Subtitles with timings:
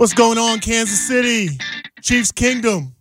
[0.00, 1.58] What's going on, Kansas City?
[2.00, 2.94] Chiefs Kingdom.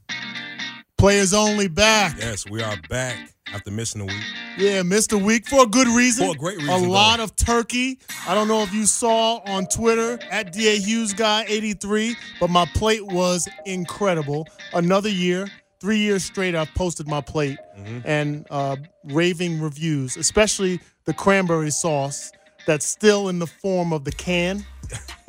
[0.97, 2.17] Players only back.
[2.19, 3.15] Yes, we are back
[3.53, 4.21] after missing a week.
[4.57, 6.25] Yeah, missed a week for a good reason.
[6.27, 6.89] For a great reason, A though.
[6.89, 7.99] lot of turkey.
[8.27, 12.65] I don't know if you saw on Twitter at DA Hughes Guy 83, but my
[12.75, 14.45] plate was incredible.
[14.73, 15.47] Another year,
[15.79, 17.99] three years straight, I've posted my plate Mm-hmm.
[18.03, 22.29] and uh, raving reviews, especially the cranberry sauce
[22.67, 24.65] that's still in the form of the can,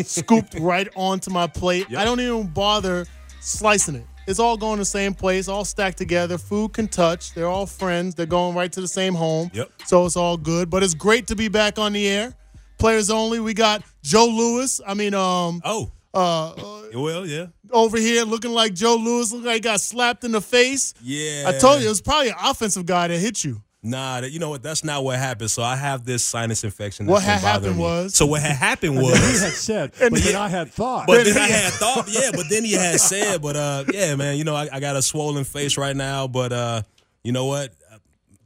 [0.03, 1.87] scooped right onto my plate.
[1.97, 3.07] I don't even bother
[3.41, 4.07] slicing it.
[4.27, 6.39] It's all going the same place, all stacked together.
[6.39, 7.33] Food can touch.
[7.35, 8.15] They're all friends.
[8.15, 9.51] They're going right to the same home.
[9.53, 9.71] Yep.
[9.87, 10.71] So it's all good.
[10.71, 12.35] But it's great to be back on the air.
[12.79, 13.41] Players only.
[13.41, 14.81] We got Joe Louis.
[14.87, 16.53] I mean, um, Oh, uh,
[16.95, 17.47] well, yeah.
[17.73, 19.33] over here looking like Joe Louis.
[19.33, 20.95] Look like he got slapped in the face.
[21.03, 21.45] Yeah.
[21.49, 23.63] I told you it was probably an offensive guy that hit you.
[23.83, 24.63] Nah, that, you know what?
[24.63, 25.51] That's not what happened.
[25.51, 27.07] So I have this sinus infection.
[27.07, 27.83] What had happened me.
[27.83, 29.15] was- So what had happened was.
[29.17, 31.07] He had said, but then I had thought.
[31.07, 34.37] But then I had thought, yeah, but then he had said, but uh, yeah, man,
[34.37, 36.83] you know, I, I got a swollen face right now, but uh,
[37.25, 37.73] you know what?
[37.91, 37.97] Uh,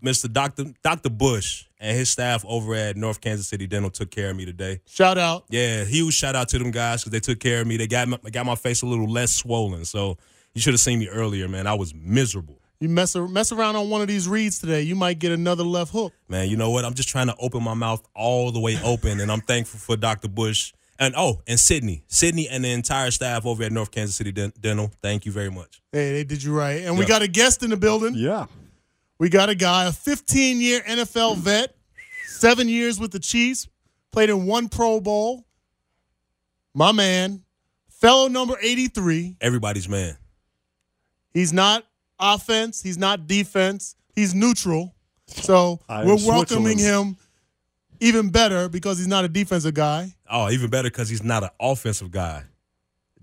[0.04, 0.32] Mr.
[0.32, 0.66] Dr.
[0.84, 1.10] Dr.
[1.10, 4.80] Bush and his staff over at North Kansas City Dental took care of me today.
[4.86, 5.46] Shout out.
[5.48, 7.76] Yeah, huge shout out to them guys because they took care of me.
[7.76, 9.84] They got my, got my face a little less swollen.
[9.84, 10.16] So
[10.54, 11.66] you should have seen me earlier, man.
[11.66, 12.60] I was miserable.
[12.84, 15.90] You mess, mess around on one of these reads today, you might get another left
[15.90, 16.12] hook.
[16.28, 16.84] Man, you know what?
[16.84, 19.96] I'm just trying to open my mouth all the way open, and I'm thankful for
[19.96, 20.28] Dr.
[20.28, 24.32] Bush and oh, and Sydney, Sydney, and the entire staff over at North Kansas City
[24.32, 24.92] Den- Dental.
[25.00, 25.80] Thank you very much.
[25.92, 26.82] Hey, they did you right.
[26.82, 28.16] And we got a guest in the building.
[28.16, 28.44] yeah.
[29.18, 31.74] We got a guy, a 15 year NFL vet,
[32.26, 33.66] seven years with the Chiefs,
[34.12, 35.46] played in one Pro Bowl.
[36.74, 37.44] My man,
[37.88, 39.38] fellow number 83.
[39.40, 40.18] Everybody's man.
[41.32, 41.86] He's not
[42.18, 44.94] offense, he's not defense, he's neutral.
[45.26, 47.16] So I we're welcoming him
[48.00, 50.14] even better because he's not a defensive guy.
[50.30, 52.44] Oh, even better because he's not an offensive guy.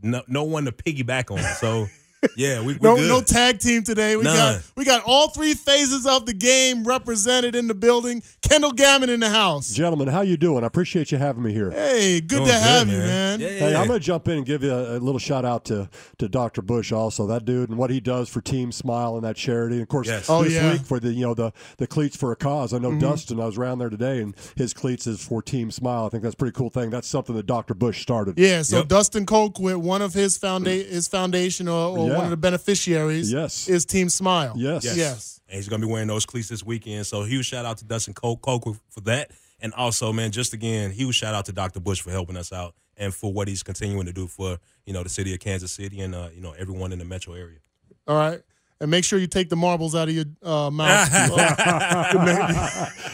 [0.01, 1.39] No, no one to piggyback on.
[1.55, 1.87] So,
[2.35, 3.07] yeah, we, we No, good.
[3.09, 4.15] no tag team today.
[4.15, 8.21] We got we got all three phases of the game represented in the building.
[8.41, 9.71] Kendall Gammon in the house.
[9.73, 10.63] Gentlemen, how you doing?
[10.63, 11.71] I appreciate you having me here.
[11.71, 13.07] Hey, good Doing to have you, man.
[13.07, 13.39] man.
[13.39, 13.81] Yeah, Hey, yeah.
[13.81, 16.27] I'm going to jump in and give you a, a little shout out to, to
[16.27, 16.61] Dr.
[16.61, 17.25] Bush also.
[17.27, 19.75] That dude and what he does for Team Smile and that charity.
[19.75, 20.29] And of course, Yes.
[20.29, 20.73] Oh, this yeah.
[20.73, 22.73] week for the you know the the cleats for a cause.
[22.73, 22.99] I know mm-hmm.
[22.99, 23.39] Dustin.
[23.39, 26.05] I was around there today, and his cleats is for Team Smile.
[26.05, 26.89] I think that's a pretty cool thing.
[26.89, 27.73] That's something that Dr.
[27.73, 28.37] Bush started.
[28.37, 28.87] Yeah, so Yep.
[28.89, 32.15] Dustin Colquitt, one of his founda- his foundation or, or Yeah.
[32.17, 33.67] one of the beneficiaries Yes.
[33.67, 34.53] is Team Smile.
[34.55, 34.83] Yes.
[34.85, 34.97] Yes.
[34.97, 35.41] Yes.
[35.47, 37.05] And he's gonna be wearing those cleats this weekend.
[37.07, 39.31] So huge shout out to Dustin Cole Coker for that.
[39.59, 41.79] And also, man, just again, huge shout out to Dr.
[41.79, 45.03] Bush for helping us out and for what he's continuing to do for, you know,
[45.03, 47.59] the city of Kansas City and uh, you know, everyone in the metro area.
[48.07, 48.41] All right.
[48.79, 51.07] And make sure you take the marbles out of your uh, mouth.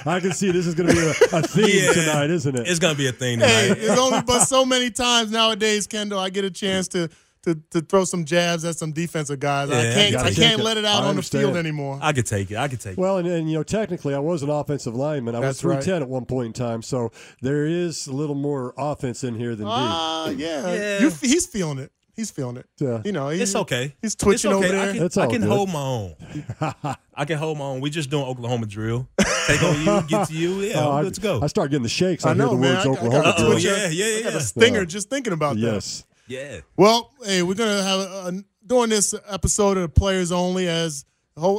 [0.06, 1.10] I can see this is going to be a,
[1.40, 1.92] a theme Yeah.
[1.94, 2.68] tonight, isn't it?
[2.68, 6.30] It's gonna be a thing hey, it's only but so many times nowadays, Kendall, I
[6.30, 7.10] get a chance to
[7.44, 9.70] to, to throw some jabs at some defensive guys.
[9.70, 10.64] I can't gotta I can't it.
[10.64, 11.58] let it out I on the field understand.
[11.68, 12.00] anymore.
[12.02, 12.58] I could take it.
[12.58, 12.98] I could take it.
[12.98, 15.36] Well, and, and you know, technically, I was an offensive lineman.
[15.36, 15.84] I That's was right.
[15.84, 17.12] 310 at one point in time, so
[17.42, 19.72] there is a little more offense in here than D.
[19.74, 20.74] Ah, yeah.
[20.74, 21.00] Yeah.
[21.02, 21.92] You, he's feeling it.
[22.16, 22.66] He's feeling it.
[22.80, 23.02] Yeah.
[23.06, 23.96] You know, he- it's okay.
[24.02, 24.66] He's twitching okay.
[24.66, 24.90] over there.
[24.90, 25.50] I can, That's I can good.
[25.52, 26.16] hold my own.
[27.14, 27.80] I can hold my own.
[27.80, 29.08] We just doing Oklahoma drill.
[29.46, 30.62] Take on you, get to you.
[30.62, 31.40] Yeah, Oh, let's go.
[31.44, 32.26] I start getting the shakes.
[32.26, 32.74] I, I know, hear the man.
[32.74, 33.24] words I- I Oklahoma.
[33.24, 33.52] gotta drill.
[33.52, 34.86] twitch yeah, a- yeah, I got a stinger Yeah.
[34.86, 35.62] just thinking about that.
[35.62, 36.06] Yes.
[36.28, 36.60] Yeah.
[36.76, 41.06] Well, hey, we're gonna have a, during this episode of Players Only as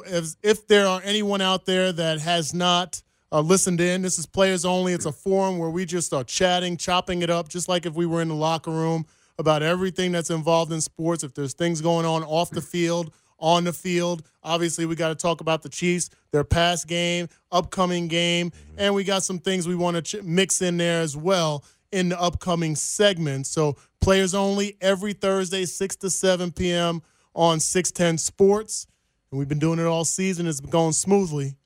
[0.06, 4.02] as if there are anyone out there that has not uh, listened in.
[4.02, 4.92] This is Players Only.
[4.92, 8.06] It's a forum where we just are chatting, chopping it up, just like if we
[8.06, 9.06] were in the locker room
[9.38, 11.22] about everything that's involved in sports.
[11.22, 15.14] If there's things going on off the field, on the field, obviously we got to
[15.14, 19.76] talk about the Chiefs, their past game, upcoming game, and we got some things we
[19.76, 23.48] want to ch- mix in there as well in the upcoming segments.
[23.48, 27.02] So players only every Thursday, 6 to 7 p.m.
[27.34, 28.86] on 610 Sports.
[29.30, 30.46] And we've been doing it all season.
[30.46, 31.56] It's been going smoothly.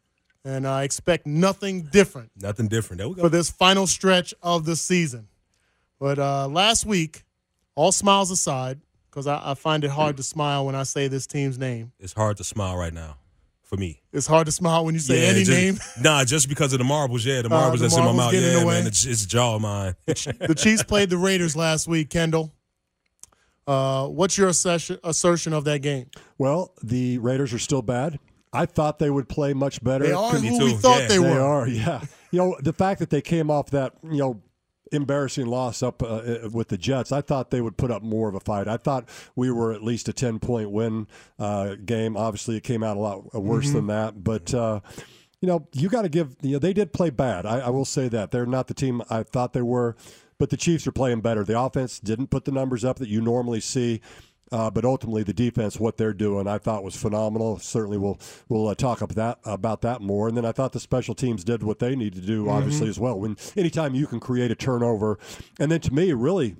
[0.44, 2.98] And I expect nothing different Nothing different.
[2.98, 3.22] There we go.
[3.22, 5.28] for this final stretch of the season.
[6.00, 7.22] But uh, last week,
[7.76, 11.28] all smiles aside, because I, I find it hard to smile when I say this
[11.28, 11.92] team's name.
[12.00, 13.18] It's hard to smile right now.
[13.72, 14.02] For me.
[14.12, 15.78] It's hard to smile when you say Yeah, any just- name.
[16.02, 17.24] Nah, just because of the marbles.
[17.24, 18.32] Yeah, the Uh, marbles the that's in my mouth.
[18.34, 18.74] Yeah, the way.
[18.78, 19.94] man, it's, it's a jaw of mine.
[20.06, 22.52] the Chiefs played the Raiders last week, Kendall.
[23.66, 26.06] Uh, what's your assertion, assertion of that game?
[26.36, 28.18] Well, the Raiders are still bad.
[28.52, 30.04] I thought they would play much better.
[30.04, 31.08] They are who we thought yeah.
[31.08, 31.40] they They were.
[31.40, 32.02] are, yeah.
[32.30, 34.42] You know, the fact that they came off that, you know,
[34.92, 38.28] embarrassing loss up uh, uh, with the Jets, I thought they would put up more
[38.28, 38.68] of a fight.
[38.68, 41.06] I thought we were at least a 10 point win
[41.38, 42.16] uh, game.
[42.16, 43.74] Obviously, it came out a lot worse Mm-hmm.
[43.74, 44.22] than that.
[44.24, 44.80] But, uh,
[45.40, 47.46] you know, you got to give, you know, they did play bad.
[47.46, 48.30] I, I will say that.
[48.30, 49.96] They're not the team I thought they were,
[50.38, 51.42] but the Chiefs are playing better.
[51.44, 54.00] The offense didn't put the numbers up that you normally see.
[54.52, 57.58] Uh, but ultimately, the defense, what they're doing, I thought was phenomenal.
[57.58, 60.28] Certainly, we'll we'll uh, talk about that about that more.
[60.28, 63.00] And then I thought the special teams did what they need to do, obviously as
[63.00, 63.18] well.
[63.18, 65.18] When anytime you can create a turnover,
[65.58, 66.56] and then to me, really,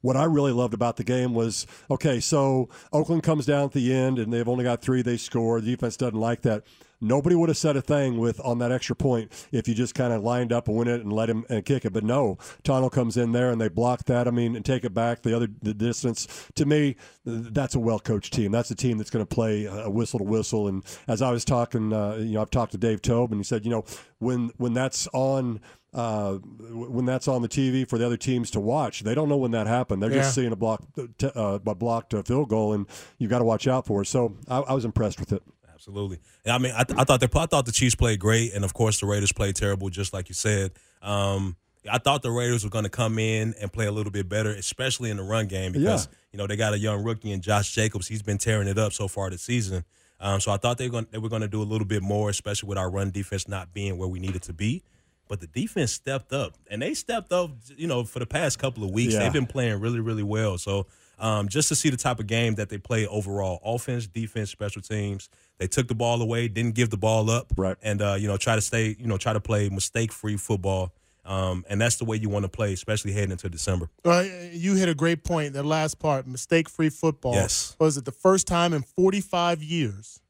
[0.00, 3.92] what I really loved about the game was okay, so Oakland comes down at the
[3.92, 5.60] end and they've only got three, they score.
[5.60, 6.64] The defense doesn't like that.
[7.00, 10.12] Nobody would have said a thing with on that extra point if you just kind
[10.12, 11.92] of lined up and win it and let him and kick it.
[11.92, 14.26] But no, Tano comes in there and they block that.
[14.26, 16.26] I mean, and take it back the other the distance.
[16.56, 18.50] To me, that's a well coached team.
[18.50, 20.66] That's a team that's going to play a whistle to whistle.
[20.66, 23.44] And as I was talking, uh, you know, I've talked to Dave Toub and he
[23.44, 23.84] said, you know,
[24.18, 25.60] when when that's on
[25.94, 29.00] uh, when that's on the TV for the other teams to watch.
[29.00, 30.02] They don't know when that happened.
[30.02, 30.18] They're Yeah.
[30.18, 30.82] just seeing a block,
[31.18, 32.86] t- uh, a blocked uh, field goal, and
[33.18, 34.06] you got to watch out for it.
[34.06, 35.42] So I, I was impressed with it.
[35.72, 36.18] Absolutely.
[36.46, 38.74] I mean, I, th- I thought they, I thought the Chiefs played great, and of
[38.74, 40.72] course the Raiders played terrible, just like you said.
[41.02, 41.56] Um,
[41.90, 44.50] I thought the Raiders were going to come in and play a little bit better,
[44.50, 46.12] especially in the run game, because Yeah.
[46.32, 48.08] you know they got a young rookie in Josh Jacobs.
[48.08, 49.84] He's been tearing it up so far this season.
[50.20, 52.02] Um, so I thought they were going they were going to do a little bit
[52.02, 54.82] more, especially with our run defense not being where we needed to be.
[55.28, 57.50] But the defense stepped up, and they stepped up.
[57.76, 59.20] You know, for the past couple of weeks, Yeah.
[59.20, 60.58] they've been playing really, really well.
[60.58, 60.86] So
[61.18, 64.80] um, just to see the type of game that they play overall, offense, defense, special
[64.82, 65.28] teams,
[65.58, 67.76] they took the ball away, didn't give the ball up, Right.
[67.82, 70.92] And uh, you know, try to stay, you know, try to play mistake-free football.
[71.24, 73.90] Um, and that's the way you want to play, especially heading into December.
[74.02, 75.52] Uh, you hit a great point.
[75.52, 77.34] That last part, mistake-free football.
[77.34, 77.76] Yes.
[77.78, 80.20] Was it the first time in 45 years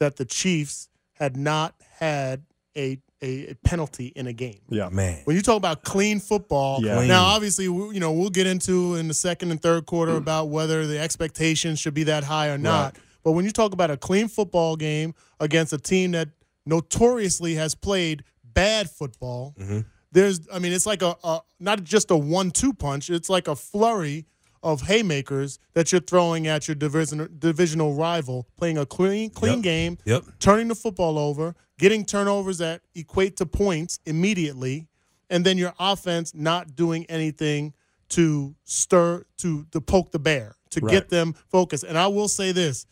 [0.00, 2.42] that the Chiefs had not had
[2.76, 4.60] a a, a penalty in a game?
[4.68, 6.96] Yeah, Man, When you talk about clean football, Yeah.
[6.96, 7.08] Clean.
[7.08, 10.86] now obviously you know we'll get into in the second and third quarter about whether
[10.86, 12.96] the expectations should be that high or not.
[13.24, 16.28] But when you talk about a clean football game against a team that
[16.66, 19.80] notoriously has played bad football, mm-hmm.
[20.12, 23.10] there's I mean it's like a, a not just a one-two punch.
[23.10, 24.26] It's like a flurry
[24.64, 29.62] of haymakers that you're throwing at your division, divisional rival, playing a clean clean Yep.
[29.62, 30.24] game, Yep.
[30.40, 34.88] turning the football over, getting turnovers that equate to points immediately,
[35.30, 37.74] and then your offense not doing anything
[38.08, 40.90] to stir to to poke the bear to Right.
[40.90, 41.84] get them focused.
[41.84, 42.86] And I will say this,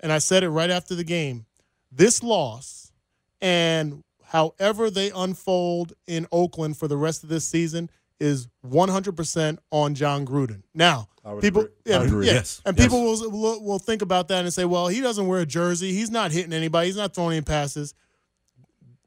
[0.00, 1.46] and I said it right after the game:
[1.90, 2.92] this loss
[3.40, 7.90] and however they unfold in Oakland for the rest of this season
[8.20, 10.62] is 100% on Jon Gruden.
[10.74, 11.08] Now,
[11.40, 11.72] people, agree.
[11.84, 12.26] yeah, agree.
[12.26, 12.62] yeah, Yes.
[12.64, 12.86] and Yes.
[12.86, 15.92] people will, will will think about that and say, well, he doesn't wear a jersey.
[15.92, 16.86] He's not hitting anybody.
[16.86, 17.94] He's not throwing any passes.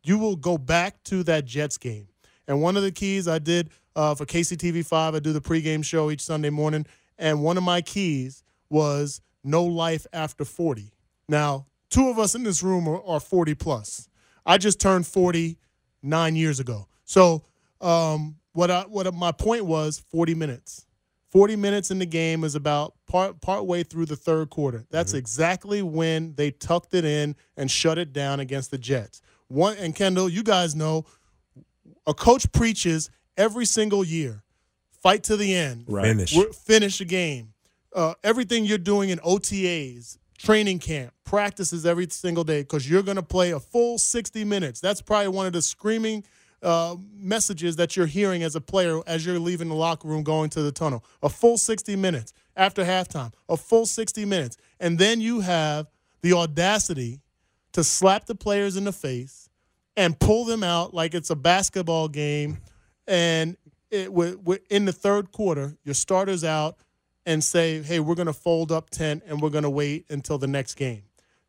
[0.03, 2.07] You will go back to that Jets game.
[2.47, 6.09] And one of the keys I did uh, for KCTV5, I do the pregame show
[6.09, 6.85] each Sunday morning.
[7.17, 10.91] And one of my keys was no life after 40.
[11.27, 14.07] Now, two of us in this room are, are 40 plus.
[14.45, 15.57] I just turned 40
[16.01, 16.87] nine years ago.
[17.03, 17.43] So,
[17.81, 20.85] um, what I, what my point was 40 minutes.
[21.31, 24.85] 40 minutes in the game is about part part way through the third quarter.
[24.89, 29.21] That's exactly when they tucked it in and shut it down against the Jets.
[29.47, 31.05] One and Kendall, you guys know
[32.07, 34.43] a coach preaches every single year.
[34.91, 35.85] Fight to the end.
[35.87, 36.05] Right.
[36.05, 36.35] finish.
[36.35, 37.53] We're- Finish the game.
[37.93, 43.15] Uh, everything you're doing in OTAs, training camp, practices every single day because you're going
[43.17, 44.79] to play a full 60 minutes.
[44.79, 46.23] That's probably one of the screaming
[46.61, 50.49] uh, messages that you're hearing as a player as you're leaving the locker room going
[50.51, 51.03] to the tunnel.
[51.23, 54.57] A full 60 minutes after halftime, a full 60 minutes.
[54.79, 55.87] And then you have
[56.21, 57.21] the audacity
[57.73, 59.49] to slap the players in the face
[59.95, 62.57] and pull them out like it's a basketball game.
[63.07, 63.57] And
[63.91, 64.09] it,
[64.69, 66.77] in the third quarter, your starters out,
[67.25, 70.37] and say, hey, we're going to fold up 10 and we're going to wait until
[70.37, 71.03] the next game.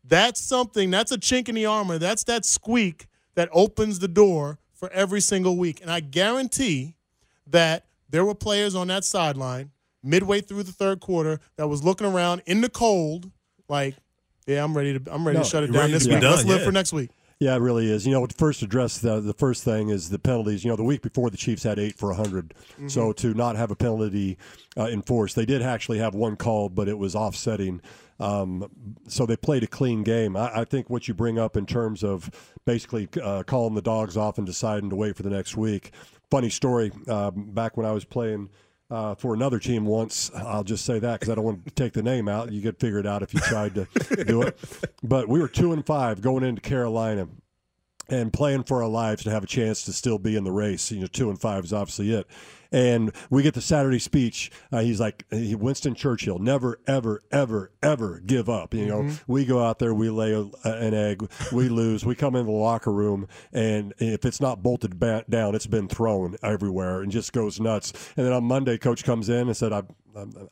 [0.04, 1.98] That's something, that's a chink in the armor.
[1.98, 5.80] That's that squeak that opens the door for every single week.
[5.80, 6.94] And I guarantee
[7.46, 9.70] that there were players on that sideline
[10.02, 13.30] midway through the third quarter that was looking around in the cold,
[13.68, 13.94] like,
[14.46, 16.20] yeah, I'm ready to I'm ready No, to shut it down this week.
[16.20, 16.64] done, Let's live yeah.
[16.66, 17.10] for next week.
[17.38, 18.06] Yeah, it really is.
[18.06, 20.64] You know, first address the the first thing is the penalties.
[20.64, 22.88] You know, the week before the Chiefs had eight for 100, Mm-hmm.
[22.88, 24.36] so to not have a penalty
[24.76, 27.80] uh, enforced, they did actually have one called, but it was offsetting.
[28.20, 30.36] Um, so they played a clean game.
[30.36, 32.30] I, I think what you bring up in terms of
[32.66, 35.92] basically uh, calling the dogs off and deciding to wait for the next week.
[36.30, 36.92] Funny story.
[37.08, 38.50] Uh, back when I was playing.
[38.90, 40.32] Uh, for another team once.
[40.34, 42.50] I'll just say that because I don't want to take the name out.
[42.50, 43.86] You could figure it out if you tried to
[44.24, 44.58] do it.
[45.00, 47.28] But we were two and five going into Carolina
[48.08, 50.90] and playing for our lives to have a chance to still be in the race.
[50.90, 52.26] You know, two and five is obviously it.
[52.72, 54.50] And we get the Saturday speech.
[54.70, 58.74] Uh, he's like he, Winston Churchill, never, ever, ever, ever give up.
[58.74, 62.36] You know, we go out there, we lay a, an egg, we lose, we come
[62.36, 67.02] in the locker room, and if it's not bolted ba- down, it's been thrown everywhere
[67.02, 67.92] and just goes nuts.
[68.16, 69.82] And then on Monday, coach comes in and said, "I,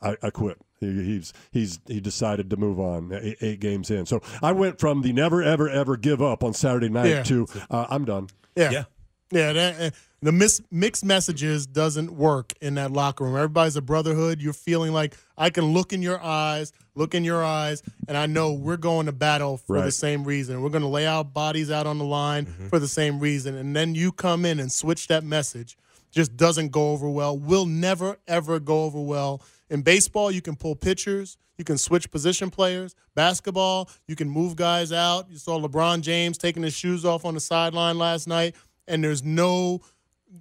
[0.03, 4.07] I, I quit." He, he's he's he decided to move on eight, eight games in.
[4.07, 7.23] So I went from the never, ever, ever give up on Saturday night Yeah.
[7.25, 8.29] to uh, I'm done.
[8.57, 8.71] Yeah.
[8.71, 8.85] Yeah.
[9.31, 9.91] Yeah, that, uh,
[10.23, 13.37] the mis- mixed messages doesn't work in that locker room.
[13.37, 14.41] Everybody's a brotherhood.
[14.41, 18.27] You're feeling like I can look in your eyes, look in your eyes, and I
[18.27, 20.61] know we're going to battle for the same reason.
[20.61, 23.55] We're going to lay our bodies out on the line for the same reason.
[23.55, 25.77] And then you come in and switch that message.
[26.11, 27.39] Just doesn't go over well.
[27.39, 29.43] Will never ever go over well.
[29.71, 32.95] In baseball, you can pull pitchers, you can switch position players.
[33.15, 35.29] Basketball, you can move guys out.
[35.31, 38.55] You saw LeBron James taking his shoes off on the sideline last night,
[38.89, 39.81] and there's no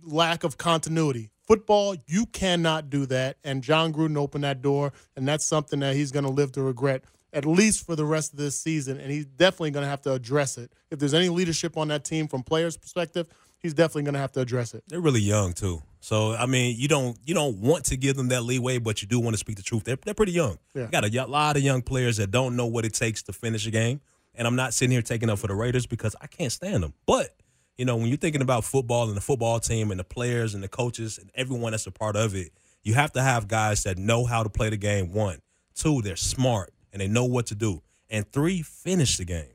[0.04, 1.30] lack of continuity.
[1.48, 3.38] Football, you cannot do that.
[3.44, 6.62] And Jon Gruden opened that door, and that's something that he's going to live to
[6.62, 9.00] regret at least for the rest of this season.
[9.00, 10.72] And he's definitely going to have to address it.
[10.89, 13.27] If there's any leadership on that team from players' perspective,
[13.60, 14.84] he's definitely going to have to address it.
[14.88, 15.84] They're really young too.
[16.00, 19.08] So I mean, you don't you don't want to give them that leeway, but you
[19.08, 19.84] do want to speak the truth.
[19.84, 20.58] They're they're pretty young.
[20.74, 20.84] Yeah.
[20.84, 23.68] You got a lot of young players that don't know what it takes to finish
[23.68, 24.01] a game.
[24.36, 26.94] And I'm not sitting here taking up for the Raiders because I can't stand them.
[27.08, 27.36] But
[27.77, 30.63] you know, when you're thinking about football and the football team and the players and
[30.63, 32.51] the coaches and everyone that's a part of it,
[32.84, 35.13] you have to have guys that know how to play the game.
[35.13, 35.39] One,
[35.75, 39.46] two, they're smart and they know what to do, and three, finish the game.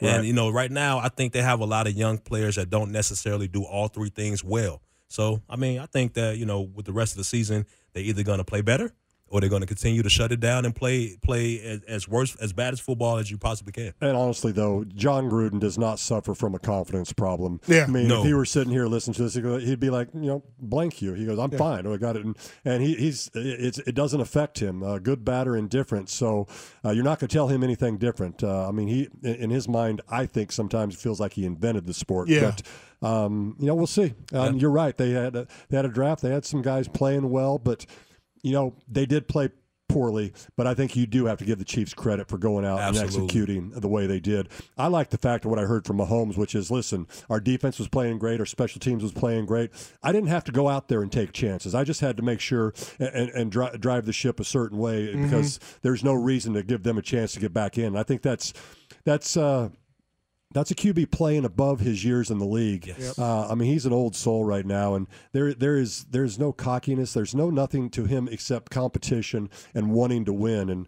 [0.00, 0.10] Right.
[0.10, 2.70] And you know, right now, I think they have a lot of young players that
[2.70, 4.82] don't necessarily do all three things well.
[5.08, 8.02] So, I mean, I think that you know, with the rest of the season, they're
[8.02, 8.92] either going to play better
[9.32, 12.36] or they're going to continue to shut it down and play play as, as worse
[12.36, 13.94] as bad as football as you possibly can.
[14.00, 17.58] And honestly, though, Jon Gruden does not suffer from a confidence problem.
[17.66, 17.84] Yeah.
[17.84, 18.20] I mean, No.
[18.20, 19.34] if he were sitting here listening to this,
[19.64, 21.14] he'd be like, you know, blank you.
[21.14, 21.86] He goes, I'm fine.
[21.86, 22.24] I got it.
[22.24, 26.10] And, and he, he's it's, it doesn't affect him, uh, good, bad, or indifferent.
[26.10, 26.46] So
[26.84, 28.44] uh, you're not going to tell him anything different.
[28.44, 31.44] Uh, I mean, he in in his mind, I think sometimes it feels like he
[31.46, 32.28] invented the sport.
[32.28, 32.52] Yeah.
[33.00, 34.14] But um, you know, we'll see.
[34.32, 34.96] Um, You're right.
[34.96, 36.22] They had a, they had a draft.
[36.22, 37.86] They had some guys playing well, but
[38.42, 39.50] you know, they did play
[39.88, 40.32] poorly.
[40.56, 42.96] But I think you do have to give the Chiefs credit for going out and
[43.04, 44.48] executing the way they did.
[44.78, 47.78] I like the fact of what I heard from Mahomes, which is, listen, our defense
[47.78, 49.70] was playing great, our special teams was playing great.
[50.02, 51.74] I didn't have to go out there and take chances.
[51.74, 54.78] I just had to make sure and, and, and dri- drive the ship a certain
[54.78, 57.94] way because there's no reason to give them a chance to get back in.
[57.96, 58.54] I think that's
[59.04, 59.36] that's.
[59.36, 59.68] Uh,
[60.52, 62.86] that's a QB playing above his years in the league.
[62.86, 63.18] Yes.
[63.18, 66.52] Uh, I mean, he's an old soul right now, and there there is there's no
[66.52, 67.12] cockiness.
[67.12, 70.70] There's no nothing to him except competition and wanting to win.
[70.70, 70.86] And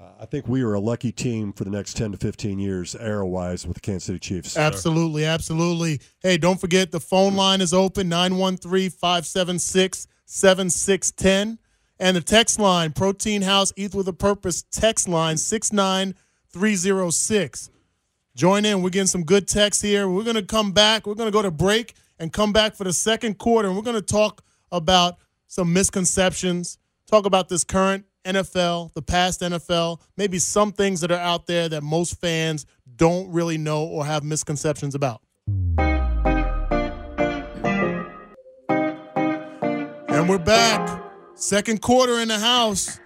[0.00, 2.94] uh, I think we are a lucky team for the next ten to fifteen years,
[2.94, 4.56] era wise, with the Kansas City Chiefs.
[4.56, 6.00] Absolutely, absolutely.
[6.20, 11.58] Hey, don't forget the phone line is open 913 576 7610.
[11.98, 17.70] And the text line, Protein House, Eat with a Purpose, text line 69306.
[18.36, 18.82] Join in.
[18.82, 20.10] We're getting some good texts here.
[20.10, 21.06] We're going to come back.
[21.06, 23.68] We're going to go to break and come back for the second quarter.
[23.68, 25.16] And we're going to talk about
[25.46, 26.76] some misconceptions,
[27.06, 31.70] talk about this current NFL, the past NFL, maybe some things that are out there
[31.70, 32.66] that most fans
[32.96, 35.22] don't really know or have misconceptions about.
[40.08, 41.02] And we're back.
[41.36, 43.00] Second quarter in the house.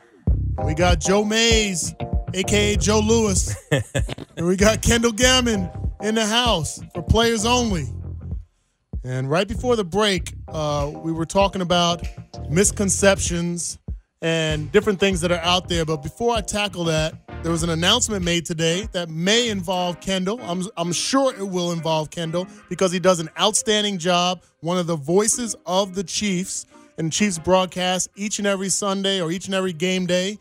[0.64, 1.94] We got Joe Mays,
[2.34, 3.54] aka Joe Louis.
[4.36, 5.70] and we got Kendall Gammon
[6.02, 7.88] in the house for players only.
[9.04, 12.06] And right before the break, uh, we were talking about
[12.50, 13.78] misconceptions
[14.22, 15.84] and different things that are out there.
[15.86, 20.38] But before I tackle that, there was an announcement made today that may involve Kendall.
[20.42, 24.86] I'm, I'm sure it will involve Kendall because he does an outstanding job, one of
[24.86, 26.66] the voices of the Chiefs
[26.98, 30.38] and Chiefs broadcast each and every Sunday or each and every game day.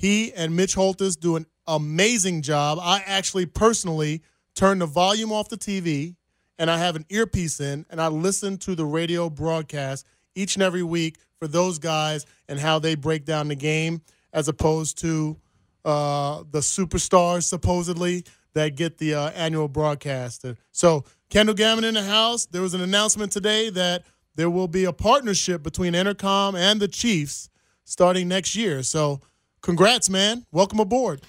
[0.00, 2.78] He and Mitch Holtis do an amazing job.
[2.80, 4.22] I actually personally
[4.54, 6.16] turn the volume off the TV
[6.58, 10.62] and I have an earpiece in and I listen to the radio broadcast each and
[10.62, 14.00] every week for those guys and how they break down the game
[14.32, 15.36] as opposed to
[15.84, 20.46] uh, the superstars supposedly that get the uh, annual broadcast.
[20.72, 22.46] So Kendall Gammon in the house.
[22.46, 24.04] There was an announcement today that
[24.34, 27.50] there will be a partnership between Entercom and the Chiefs
[27.84, 28.82] starting next year.
[28.82, 29.20] So
[29.62, 30.46] congrats, man.
[30.52, 31.22] Welcome aboard.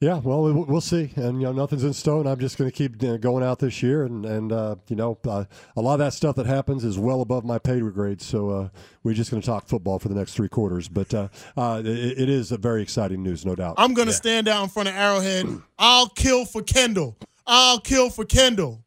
[0.00, 2.26] Yeah, well, we'll see, and you know, nothing's in stone.
[2.26, 5.44] I'm just going to keep going out this year, and and uh, you know, uh,
[5.76, 8.22] a lot of that stuff that happens is well above my pay grade.
[8.22, 8.68] So uh,
[9.02, 10.88] we're just going to talk football for the next three quarters.
[10.88, 13.74] But uh, uh, it, it is a very exciting news, no doubt.
[13.76, 14.16] I'm going to yeah.
[14.16, 15.46] stand out in front of Arrowhead.
[15.78, 17.18] I'll kill for Kendall.
[17.46, 18.82] I'll kill for Kendall.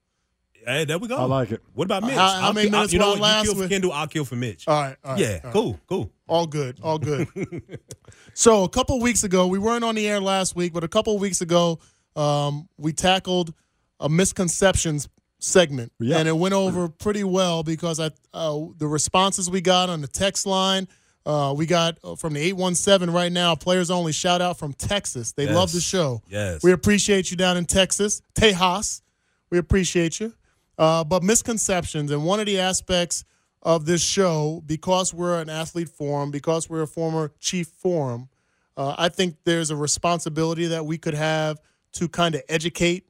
[0.66, 1.18] Hey, there we go.
[1.18, 1.62] I like it.
[1.74, 2.16] What about Mitch?
[2.16, 3.70] How, how many minutes you know last you kill with?
[3.70, 4.68] for Kendall, I'll kill for Mitch.
[4.68, 4.96] All right.
[5.04, 5.28] All right yeah.
[5.28, 5.54] All right.
[5.54, 5.80] Cool.
[5.88, 6.12] Cool.
[6.28, 6.80] All good.
[6.82, 7.28] All good.
[8.34, 11.18] so a couple weeks ago, we weren't on the air last week, but a couple
[11.18, 11.80] weeks ago,
[12.16, 13.54] um, we tackled
[14.00, 16.20] a misconceptions segment, yep.
[16.20, 20.08] and it went over pretty well because I uh, the responses we got on the
[20.08, 20.88] text line.
[21.26, 25.32] Uh, we got uh, from the 817 right now, players only shout out from Texas.
[25.32, 25.56] They yes.
[25.56, 26.22] love the show.
[26.28, 26.62] Yes.
[26.64, 28.22] We appreciate you down in Texas.
[28.36, 29.02] Tejas,
[29.50, 30.34] we appreciate you.
[30.78, 33.26] Uh, but misconceptions, and one of the aspects
[33.62, 38.30] of this show, because we're an athlete forum, because we're a former chief forum,
[38.76, 41.60] uh, I think there's a responsibility that we could have
[41.94, 43.08] to kind of educate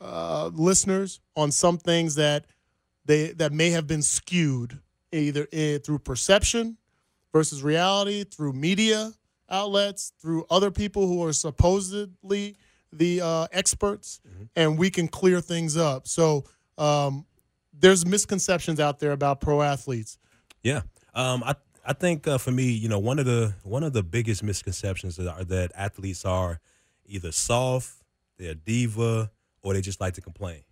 [0.00, 2.46] uh, listeners on some things that
[3.04, 4.80] they that may have been skewed
[5.12, 5.46] either
[5.78, 6.76] through perception
[7.32, 9.12] versus reality, through media
[9.48, 12.56] outlets, through other people who are supposedly
[12.92, 14.44] the uh, experts, mm-hmm.
[14.56, 16.08] and we can clear things up.
[16.08, 16.44] So
[16.78, 17.26] um,
[17.78, 20.18] there's misconceptions out there about pro athletes.
[20.62, 20.82] Yeah,
[21.14, 21.54] um, I
[21.86, 25.18] I think uh, for me, you know, one of the one of the biggest misconceptions
[25.18, 26.60] are that athletes are
[27.06, 28.02] either soft,
[28.38, 29.30] they're diva,
[29.62, 30.62] or they just like to complain.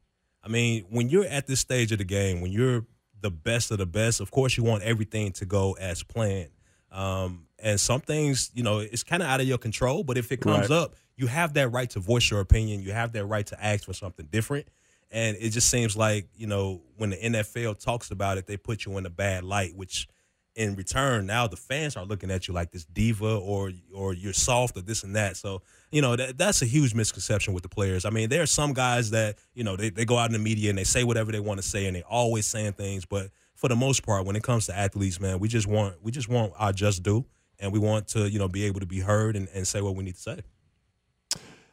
[0.43, 2.85] I mean, when you're at this stage of the game, when you're
[3.21, 6.51] the best of the best, of course you want everything to go as planned.
[6.91, 10.03] Um, and some things, you know, it's kind of out of your control.
[10.05, 10.77] But if it comes right.
[10.77, 12.83] up, you have that right to voice your opinion.
[12.83, 14.67] You have that right to ask for something different.
[15.13, 18.87] And it just seems like, you know, when the NFL talks about it, they put
[18.87, 20.09] you in a bad light, which
[20.55, 24.33] in return, now the fans are looking at you like this diva or or you're
[24.33, 25.37] soft or this and that.
[25.37, 28.05] So, you know, that, that's a huge misconception with the players.
[28.05, 30.39] I mean, there are some guys that, you know, they, they go out in the
[30.39, 33.05] media and they say whatever they want to say and they always saying things.
[33.07, 36.11] But for the most part, when it comes to athletes, man, we just want we
[36.11, 37.25] just want our just due
[37.59, 39.97] and we want to, you know, be able to be heard and, and say what
[39.97, 40.41] we need to say.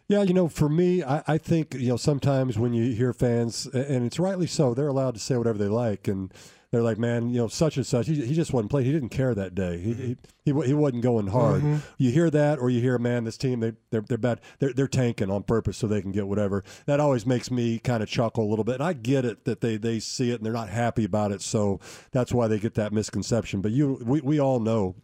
[0.10, 3.68] Yeah, you know, for me, I, I, think you know sometimes when you hear fans,
[3.68, 6.34] and it's rightly so, they're allowed to say whatever they like, and
[6.72, 8.88] they're like, man, you know, such and such, he, he just wasn't playing.
[8.88, 9.78] He didn't care that day.
[9.78, 11.62] He he, he, he wasn't going hard.
[11.62, 11.78] Mm-hmm.
[12.00, 14.42] You hear that, or you hear, man, this team they they're they're bad.
[14.58, 16.64] They're they're tanking on purpose so they can get whatever.
[16.88, 18.76] That always makes me kind of chuckle a little bit.
[18.76, 21.44] And I get it that they they see it and they're not happy about it,
[21.44, 21.80] so
[22.12, 23.62] that's why they get that misconception.
[23.62, 24.96] But you, we we all know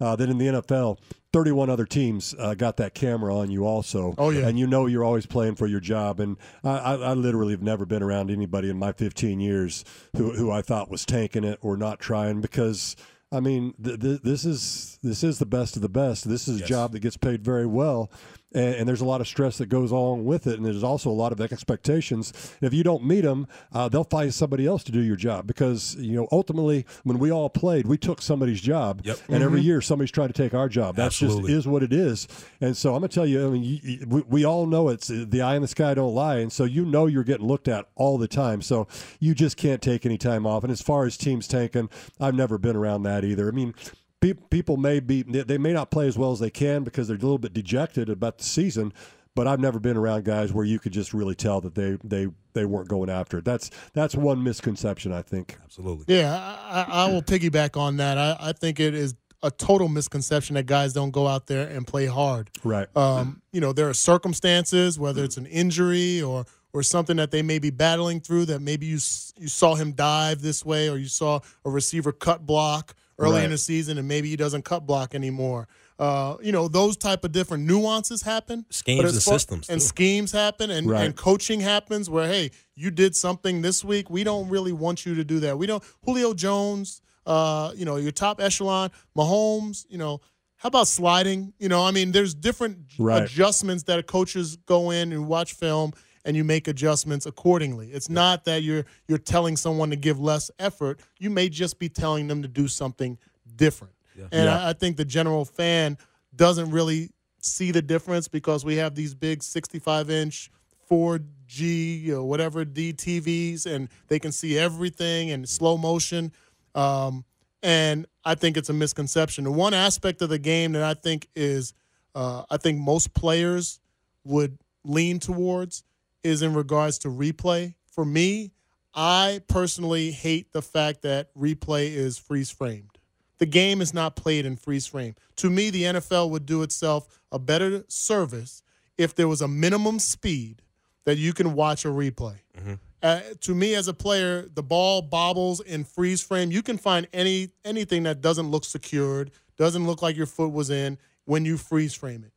[0.00, 0.98] uh, that in the NFL,
[1.32, 4.14] 31 other teams uh, got that camera on you also.
[4.16, 4.46] Oh, yeah.
[4.48, 6.20] And you know you're always playing for your job.
[6.20, 9.84] And I, I, I literally have never been around anybody in my 15 years
[10.16, 12.96] who, who I thought was tanking it or not trying because.
[13.30, 16.26] I mean, th- th- this is this is the best of the best.
[16.26, 16.64] This is yes.
[16.64, 18.10] a job that gets paid very well,
[18.52, 21.10] and, and, there's a lot of stress that goes along with it, and there's also
[21.10, 22.32] a lot of expectations.
[22.60, 25.96] If you don't meet them, uh, they'll find somebody else to do your job because
[25.96, 29.18] you know ultimately, when we all played, we took somebody's job, yep.
[29.26, 29.44] and mm-hmm.
[29.44, 30.96] every year somebody's trying to take our job.
[30.96, 32.26] That just is what it is.
[32.60, 35.08] And so I'm gonna tell you, I mean, you, you, we, we all know it's
[35.08, 37.86] the eye in the sky don't lie, and so you know you're getting looked at
[37.96, 38.62] all the time.
[38.62, 38.88] So
[39.20, 40.64] you just can't take any time off.
[40.64, 43.48] And as far as teams tanking, I've never been around that either.
[43.48, 43.74] I mean,
[44.20, 47.20] people may be they may not play as well as they can because they're a
[47.20, 48.92] little bit dejected about the season
[49.38, 52.26] but I've never been around guys where you could just really tell that they they
[52.54, 53.44] they weren't going after it.
[53.44, 55.56] That's that's one misconception I think.
[55.62, 56.12] Absolutely.
[56.12, 58.18] Yeah, I, I will piggyback on that.
[58.18, 61.86] I, I think it is a total misconception that guys don't go out there and
[61.86, 62.50] play hard.
[62.64, 62.88] Right.
[62.96, 67.42] Um, you know, there are circumstances, whether it's an injury or or something that they
[67.42, 68.98] may be battling through that maybe you
[69.38, 73.44] you saw him dive this way or you saw a receiver cut block early right.
[73.44, 75.68] in the season, and maybe he doesn't cut block anymore.
[75.98, 78.64] Uh, you know, those type of different nuances happen.
[78.70, 79.68] Schemes and far, systems.
[79.68, 81.04] And schemes happen and, right.
[81.04, 84.08] and coaching happens where, hey, you did something this week.
[84.08, 85.58] We don't really want you to do that.
[85.58, 90.20] We don't Julio Jones, uh, you know, your top echelon, Mahomes, you know,
[90.58, 91.52] how about sliding?
[91.58, 93.22] You know, I mean, there's different right.
[93.22, 95.92] adjustments that coaches go in and watch film
[96.28, 97.88] and you make adjustments accordingly.
[97.90, 101.00] It's not that you're you're telling someone to give less effort.
[101.18, 103.16] You may just be telling them to do something
[103.56, 103.94] different.
[104.14, 104.26] Yeah.
[104.30, 104.66] And yeah.
[104.66, 105.96] I, I think the general fan
[106.36, 107.08] doesn't really
[107.40, 110.50] see the difference because we have these big 65 inch
[110.90, 116.30] 4G or whatever DTVs and they can see everything in slow motion.
[116.74, 117.24] Um,
[117.62, 119.44] and I think it's a misconception.
[119.44, 121.72] The one aspect of the game that I think is,
[122.14, 123.80] uh, I think most players
[124.24, 125.84] would lean towards
[126.22, 127.74] is in regards to replay.
[127.90, 128.52] For me,
[128.94, 132.98] I personally hate the fact that replay is freeze framed.
[133.38, 135.14] The game is not played in freeze frame.
[135.36, 138.62] To me, the NFL would do itself a better service
[138.96, 140.62] if there was a minimum speed
[141.04, 142.40] that you can watch a replay.
[142.58, 142.74] Mm-hmm.
[143.00, 146.50] Uh, to me, as a player, the ball bobbles in freeze frame.
[146.50, 150.68] You can find any anything that doesn't look secured, doesn't look like your foot was
[150.70, 152.32] in when you freeze frame it.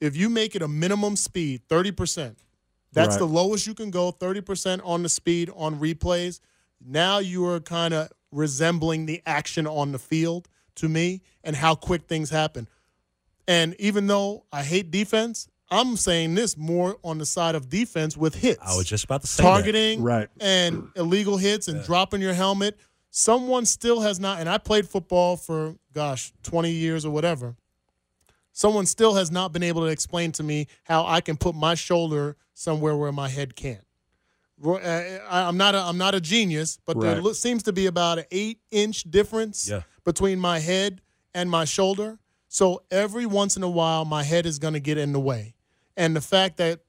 [0.00, 2.38] If you make it a minimum speed, thirty percent,
[2.92, 3.18] that's right.
[3.18, 4.10] the lowest you can go.
[4.10, 6.40] Thirty percent on the speed on replays.
[6.84, 11.74] Now you are kind of resembling the action on the field to me and how
[11.74, 12.68] quick things happen.
[13.46, 18.16] And even though I hate defense, I'm saying this more on the side of defense
[18.16, 18.60] with hits.
[18.62, 20.04] I was just about to say targeting, that.
[20.04, 21.86] right, and illegal hits and yeah.
[21.86, 22.78] dropping your helmet.
[23.10, 27.56] Someone still has not, and I played football for gosh, 20 years or whatever.
[28.58, 31.76] Someone still has not been able to explain to me how I can put my
[31.76, 33.84] shoulder somewhere where my head can't.
[34.60, 37.22] Uh, I'm not a, I'm not a genius, but right.
[37.22, 39.82] there seems to be about an eight inch difference yeah.
[40.04, 41.00] between my head
[41.34, 42.18] and my shoulder.
[42.48, 45.54] So every once in a while, my head is going to get in the way
[45.96, 46.80] and the fact that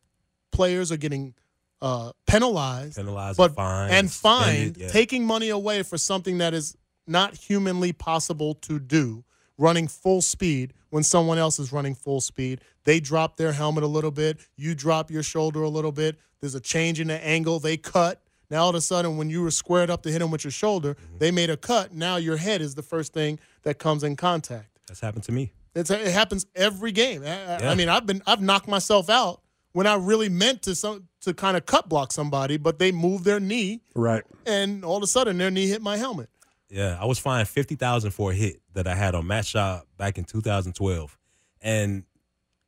[0.51, 1.36] players are getting
[1.84, 4.88] uh, penalized, penalized, but fined, and fined, yeah.
[4.88, 9.23] taking money away for something that is not humanly possible to do,
[9.59, 12.61] running full speed when someone else is running full speed.
[12.85, 16.17] They drop their helmet a little bit, you drop your shoulder a little bit.
[16.41, 17.59] There's a change in the angle.
[17.59, 18.21] They cut.
[18.49, 20.51] Now all of a sudden, when you were squared up to hit them with your
[20.51, 21.17] shoulder, mm-hmm.
[21.19, 21.93] they made a cut.
[21.93, 24.79] Now your head is the first thing that comes in contact.
[24.87, 25.51] That's happened to me.
[25.75, 27.21] It's, it happens every game.
[27.21, 27.69] I, yeah.
[27.69, 29.41] I, mean, I've been I've knocked myself out
[29.73, 33.25] when I really meant to some to kind of cut block somebody, but they moved
[33.25, 36.29] their knee, right, and all of a sudden their knee hit my helmet.
[36.69, 39.84] Yeah, I was fined fifty thousand for a hit that I had on Matt Schaub
[39.97, 41.17] back in 2012,
[41.62, 42.03] and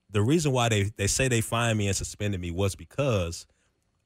[0.10, 3.46] the reason why they they say they fined me and suspended me was because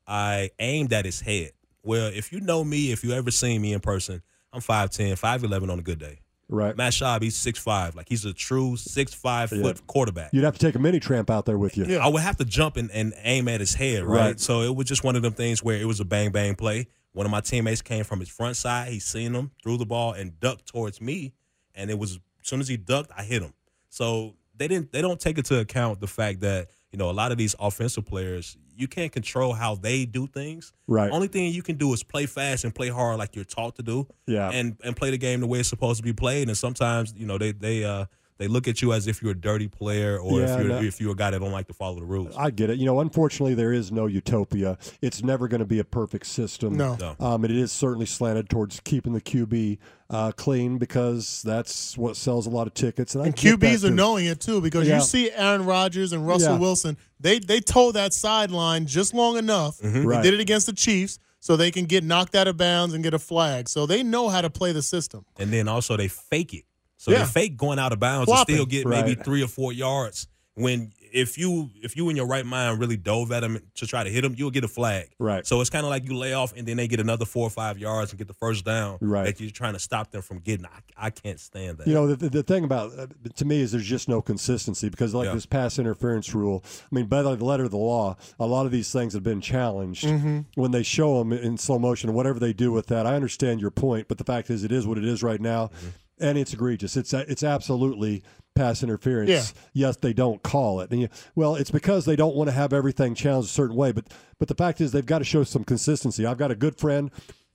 [0.08, 1.52] I aimed at his head.
[1.84, 5.72] Well, if you know me, if you ever seen me in person, I'm 5'10", 5'11",
[5.72, 6.20] on a good day.
[6.48, 6.76] Right.
[6.76, 7.96] Matt Schaub, he's six five.
[7.96, 9.64] Like he's a true six five yeah.
[9.64, 10.32] foot quarterback.
[10.32, 11.86] You'd have to take a mini tramp out there with you.
[11.86, 12.06] Yeah.
[12.06, 14.20] I would have to jump and, and aim at his head, right?
[14.20, 14.40] right?
[14.40, 16.88] So it was just one of them things where it was a bang bang play.
[17.16, 18.92] One of my teammates came from his front side.
[18.92, 21.34] He seen him, threw the ball, and ducked towards me.
[21.74, 23.54] And it was as soon as he ducked, I hit him.
[23.90, 27.32] So they didn't they don't take into account the fact that you know a lot
[27.32, 30.74] of these offensive players you can't control how they do things.
[30.88, 31.10] Right.
[31.10, 33.84] Only thing you can do is play fast and play hard like you're taught to
[33.84, 34.08] do.
[34.28, 34.50] Yeah.
[34.52, 36.50] And and play the game the way it's supposed to be played.
[36.50, 39.40] And sometimes you know they they uh they look at you as if you're a
[39.40, 40.82] dirty player or yeah, if you're no.
[40.82, 42.36] if you're a guy that don't like to follow the rules.
[42.36, 42.78] I get it.
[42.78, 44.78] You know, unfortunately, there is no utopia.
[45.02, 46.76] It's never going to be a perfect system.
[46.76, 47.16] No, no.
[47.20, 49.78] Um, it is certainly slanted towards keeping the QB
[50.10, 53.16] uh, clean because that's what sells a lot of tickets.
[53.16, 54.98] And, and QBs are knowing it too because yeah.
[54.98, 56.60] you see Aaron Rodgers and Russell yeah.
[56.60, 56.98] Wilson.
[57.20, 59.80] They they toe that sideline just long enough.
[59.80, 60.02] Mm-hmm.
[60.02, 60.24] They right.
[60.24, 63.14] did it against the Chiefs so they can get knocked out of bounds and get
[63.14, 63.70] a flag.
[63.70, 65.26] So they know how to play the system.
[65.38, 66.66] And then also they fake it.
[66.98, 67.20] So yeah.
[67.20, 68.56] they fake going out of bounds Flopping.
[68.56, 72.28] and still get maybe three or four yards when if you if you in your
[72.28, 75.10] right mind really dove at him to try to hit him, you'll get a flag.
[75.18, 75.46] Right.
[75.48, 77.50] So it's kind of like you lay off and then they get another four or
[77.50, 78.98] five yards and get the first down.
[79.00, 79.26] Right.
[79.26, 80.66] That you're trying to stop them from getting.
[80.66, 81.88] I, I can't stand that.
[81.88, 85.14] You know, the, the thing about uh, to me is there's just no consistency because
[85.14, 85.34] like yeah.
[85.34, 86.64] this pass interference rule.
[86.66, 89.42] I mean, by the letter of the law, a lot of these things have been
[89.42, 90.42] challenged mm-hmm.
[90.56, 92.14] when they show them in slow motion.
[92.14, 94.86] Whatever they do with that, I understand your point, but the fact is, it is
[94.86, 95.68] what it is right now.
[95.68, 96.96] Mm-hmm and it's egregious.
[96.98, 98.24] It's it's absolutely
[98.56, 99.30] pass interference.
[99.30, 99.44] Yeah.
[99.74, 100.92] Yes, they don't call it.
[100.92, 103.92] And you, well, it's because they don't want to have everything challenged a certain way.
[103.92, 106.26] But but the fact is, they've got to show some consistency.
[106.26, 107.12] I've got a good friend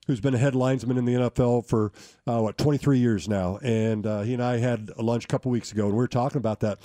[0.07, 1.93] who's been a head linesman in the NFL for
[2.27, 5.51] uh, what 23 years now, and uh, he and I had a lunch a couple
[5.51, 6.79] weeks ago, and we were talking about that.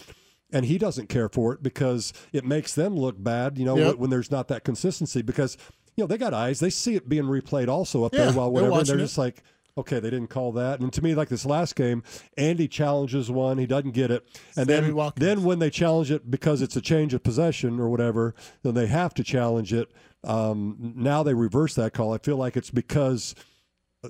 [0.52, 3.88] And he doesn't care for it because it makes them look bad, you know, yep.
[3.88, 5.22] when, when there's not that consistency.
[5.22, 5.58] Because
[5.98, 8.52] you know they got eyes, they see it being replayed also up yeah, there while
[8.52, 8.72] whatever.
[8.72, 9.44] They're, and they're just like,
[9.78, 10.80] okay, they didn't call that.
[10.80, 12.04] And to me, like this last game,
[12.38, 15.26] Andy challenges one, he doesn't get it, and Sammy then Watkins.
[15.26, 18.88] then when they challenge it because it's a change of possession or whatever, then they
[18.88, 19.92] have to challenge it.
[20.24, 22.14] Um, now they reverse that call.
[22.14, 23.36] I feel like it's because.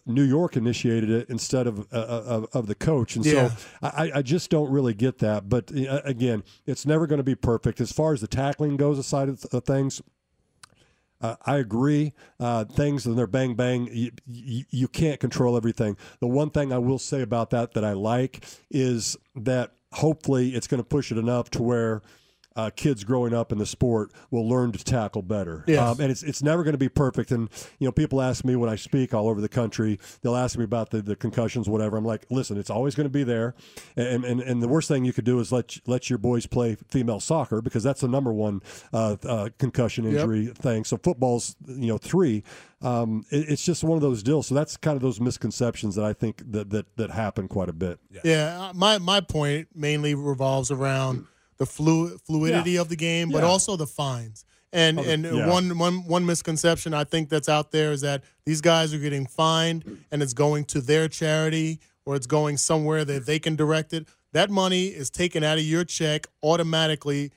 [0.06, 3.48] New York initiated it instead of uh, of, of, the coach, and yeah.
[3.48, 5.48] so I, I, just don't really get that.
[5.48, 9.00] But uh, again, it's never going to be perfect as far as the tackling goes.
[9.00, 10.02] Aside of things,
[11.26, 12.14] uh, I agree.
[12.40, 13.90] Uh, things and they're bang bang.
[13.92, 15.98] You, you, you, can't control everything.
[16.20, 20.68] The one thing I will say about that that I like is that hopefully it's
[20.68, 22.02] going to push it enough to where
[22.56, 25.64] uh, kids growing up in the sport will learn to tackle better.
[25.68, 25.80] Yes.
[25.80, 27.32] Um, and it's it's never going to be perfect.
[27.32, 30.58] And you know, people ask me when I speak all over the country, they'll ask
[30.58, 31.98] me about the, the concussions, whatever.
[31.98, 33.56] I'm like, listen, it's always going to be there.
[33.96, 36.78] And, and and the worst thing you could do is let let your boys play
[36.90, 38.62] female soccer because that's the number one
[38.94, 40.86] uh, uh, concussion injury thing.
[40.86, 42.44] So football's you know three.
[42.82, 44.48] Um, it, it's just one of those deals.
[44.48, 47.74] So that's kind of those misconceptions that I think that that that happen quite a
[47.74, 48.00] bit.
[48.24, 53.40] Yeah, uh, my my point mainly revolves around the flu- fluidity of the game, but
[53.44, 53.50] Yeah.
[53.50, 54.46] also the fines.
[54.74, 55.48] And and yeah.
[55.48, 59.26] one one one misconception I think that's out there is that these guys are getting
[59.26, 63.94] fined and it's going to their charity or it's going somewhere that they can direct
[63.94, 64.06] it.
[64.34, 67.32] That money is taken out of your check automatically,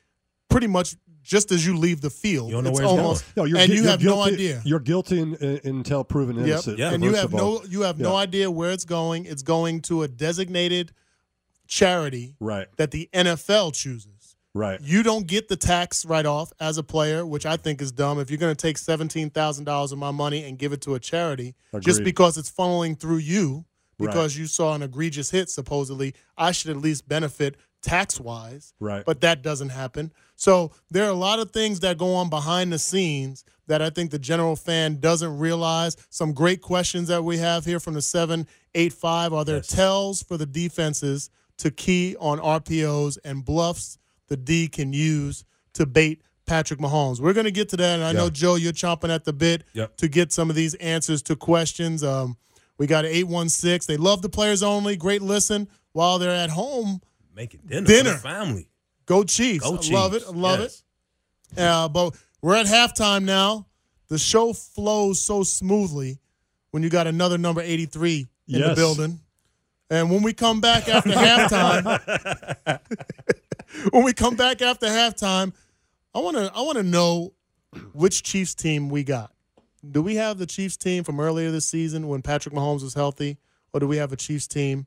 [0.51, 2.49] pretty much just as you leave the field.
[2.49, 4.63] You don't know it's where it's almost, No, you're, and you have no idea.
[4.65, 6.47] You're guilty in, in, until proven Yep.
[6.47, 6.79] innocent.
[6.79, 6.93] Yeah.
[6.93, 9.27] And you have no you have no idea where it's going.
[9.27, 10.91] It's going to a designated
[11.69, 14.35] charity Right, that the NFL chooses.
[14.55, 14.81] right.
[14.83, 18.19] You don't get the tax write off as a player, which I think is dumb.
[18.19, 20.95] If you're going to take seventeen thousand dollars of my money and give it to
[20.95, 23.65] a charity just because it's funneling through you,
[24.01, 24.07] Right.
[24.11, 28.73] because you saw an egregious hit, supposedly, I should at least benefit tax wise.
[28.81, 29.05] Right.
[29.05, 30.13] But that doesn't happen.
[30.37, 33.91] So there are a lot of things that go on behind the scenes that I
[33.91, 35.97] think the general fan doesn't realize.
[36.11, 39.33] Some great questions that we have here from the 785.
[39.33, 39.67] Are there Yes.
[39.67, 41.29] tells for the defenses
[41.59, 45.45] to key on RPOs and bluffs the D can use
[45.75, 47.21] to bait Patrick Mahomes?
[47.21, 47.95] We're going to get to that.
[47.97, 49.97] And I know, Joe, you're chomping at the bit Yep.
[49.99, 52.03] to get some of these answers to questions.
[52.05, 52.37] Um,
[52.79, 53.93] we got 816.
[53.93, 54.97] They love the players only.
[54.97, 57.01] Great listen while they're at home.
[57.35, 58.15] Making dinner, Dinner.
[58.15, 58.69] for family.
[59.07, 59.65] Go Chiefs.
[59.65, 59.91] Go I Chiefs.
[59.91, 60.23] love it.
[60.27, 60.83] I love Yes.
[61.57, 61.59] it.
[61.61, 63.67] Uh, but we're at halftime now.
[64.09, 66.19] The show flows so smoothly
[66.71, 69.21] when you got another number 83 in the building.
[69.91, 72.81] And when we come back after halftime,
[73.91, 75.53] when we come back after halftime,
[76.15, 77.33] I want to I want to know
[77.93, 79.33] which Chiefs team we got.
[79.89, 83.39] Do we have the Chiefs team from earlier this season when Patrick Mahomes was healthy,
[83.73, 84.87] or do we have a Chiefs team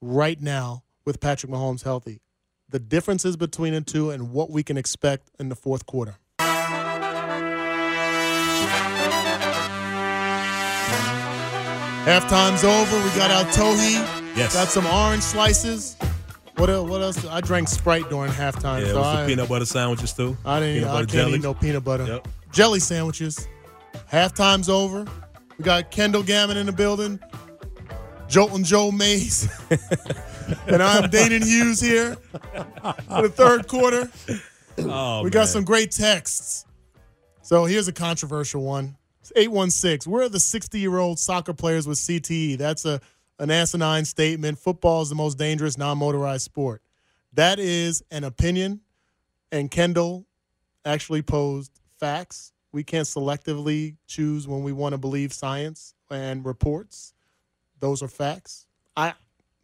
[0.00, 2.20] right now with Patrick Mahomes healthy?
[2.68, 6.16] The differences between the two and what we can expect in the fourth quarter.
[12.06, 12.96] Halftime's over.
[13.02, 14.15] We got our tohi.
[14.36, 14.52] Yes.
[14.54, 15.96] Got some orange slices.
[16.56, 17.24] What el- what else?
[17.26, 18.80] I drank Sprite during halftime.
[18.80, 20.36] Yeah, it so was I, the peanut butter sandwiches too.
[20.44, 20.80] I didn't.
[20.82, 21.34] Peanut I can't jelly.
[21.34, 22.04] eat no peanut butter.
[22.06, 22.28] Yep.
[22.52, 23.48] Jelly sandwiches.
[24.12, 25.06] Halftime's over.
[25.58, 27.18] We got Kendall Gammon in the building.
[28.28, 29.48] Jolton Joe Mays.
[30.66, 32.16] and I'm Danan Hughes here
[33.08, 34.10] for the third quarter.
[34.78, 35.46] Oh, We got man.
[35.46, 36.66] some great texts.
[37.42, 38.96] So here's a controversial one.
[39.20, 40.10] It's 816.
[40.12, 42.58] Where are the 60 year old soccer players with CTE?
[42.58, 43.00] That's a
[43.38, 44.58] an asinine statement.
[44.58, 46.82] Football is the most dangerous non motorized sport.
[47.32, 48.80] That is an opinion.
[49.52, 50.26] And Kendall
[50.84, 52.52] actually posed facts.
[52.72, 57.14] We can't selectively choose when we want to believe science and reports.
[57.80, 58.66] Those are facts.
[58.96, 59.14] I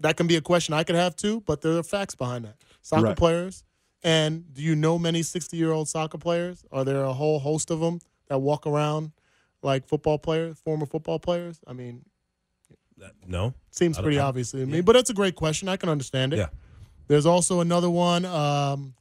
[0.01, 2.57] that can be a question I could have too, but there are facts behind that.
[2.83, 3.17] Soccer Right.
[3.17, 3.65] players.
[4.03, 6.65] And do you know many 60 year old soccer players?
[6.73, 9.13] Are there a whole host of them that walk around
[9.63, 11.61] like football players, former football players?
[11.67, 12.05] I mean,
[13.27, 13.55] no.
[13.71, 15.69] seems pretty I- obvious to me, but it's a great question.
[15.69, 16.39] I can understand it.
[16.39, 16.49] Yeah.
[17.09, 18.25] There's also another one.
[18.25, 18.95] Um,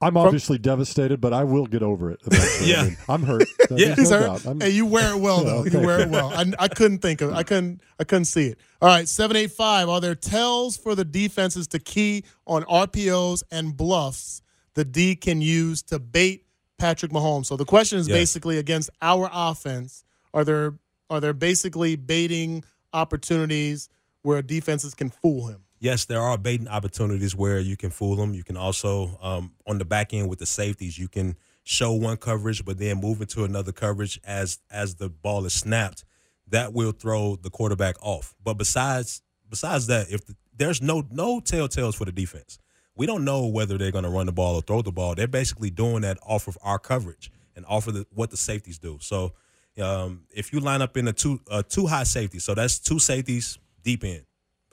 [0.00, 2.20] I'm obviously devastated, but I will get over it.
[2.26, 2.70] eventually.
[2.70, 2.80] Yeah.
[2.80, 3.48] I mean, I'm hurt.
[3.70, 3.94] There's Yeah.
[4.18, 4.46] no hurt.
[4.46, 5.58] I'm- Hey, you wear it well Yeah, though.
[5.60, 5.80] okay.
[5.80, 6.32] You wear it well.
[6.34, 7.32] I, I couldn't think of.
[7.32, 7.80] I couldn't.
[7.98, 8.58] I couldn't see it.
[8.82, 9.88] All right, seven eight five.
[9.88, 14.42] Are there tells for the defenses to key on RPOs and bluffs
[14.74, 16.44] the D can use to bait
[16.78, 17.46] Patrick Mahomes?
[17.46, 18.16] So the question is Yes.
[18.18, 20.04] basically against our offense.
[20.34, 20.74] Are there
[21.10, 23.88] are there basically baiting opportunities
[24.22, 25.64] where defenses can fool him?
[25.84, 28.32] yes, there are baiting opportunities where you can fool them.
[28.32, 32.16] You can also um, on the back end with the safeties, you can show one
[32.16, 36.04] coverage, but then move into another coverage as as the ball is snapped.
[36.48, 38.34] That will throw the quarterback off.
[38.42, 42.58] But besides besides that, if the, there's no no telltales for the defense,
[42.96, 45.14] we don't know whether they're going to run the ball or throw the ball.
[45.14, 48.78] They're basically doing that off of our coverage and off of the, what the safeties
[48.78, 48.98] do.
[49.00, 49.34] So
[49.80, 52.98] um, if you line up in a two uh, two high safety, so that's two
[52.98, 54.24] safeties deep in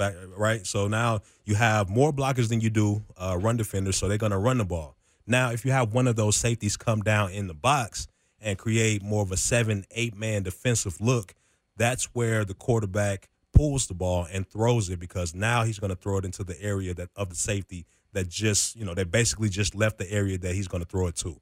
[0.02, 0.66] back right?
[0.66, 4.32] So now you have more blockers than you do uh, run defenders, so they're going
[4.32, 4.96] to run the ball.
[5.28, 8.08] Now, if you have one of those safeties come down in the box
[8.42, 11.36] and create more of a seven, eight man defensive look,
[11.78, 15.96] that's where the quarterback pulls the ball and throws it because now he's going to
[15.96, 19.50] throw it into the area that of the safety that just you know that basically
[19.50, 21.40] just left the area that he's going to throw it to.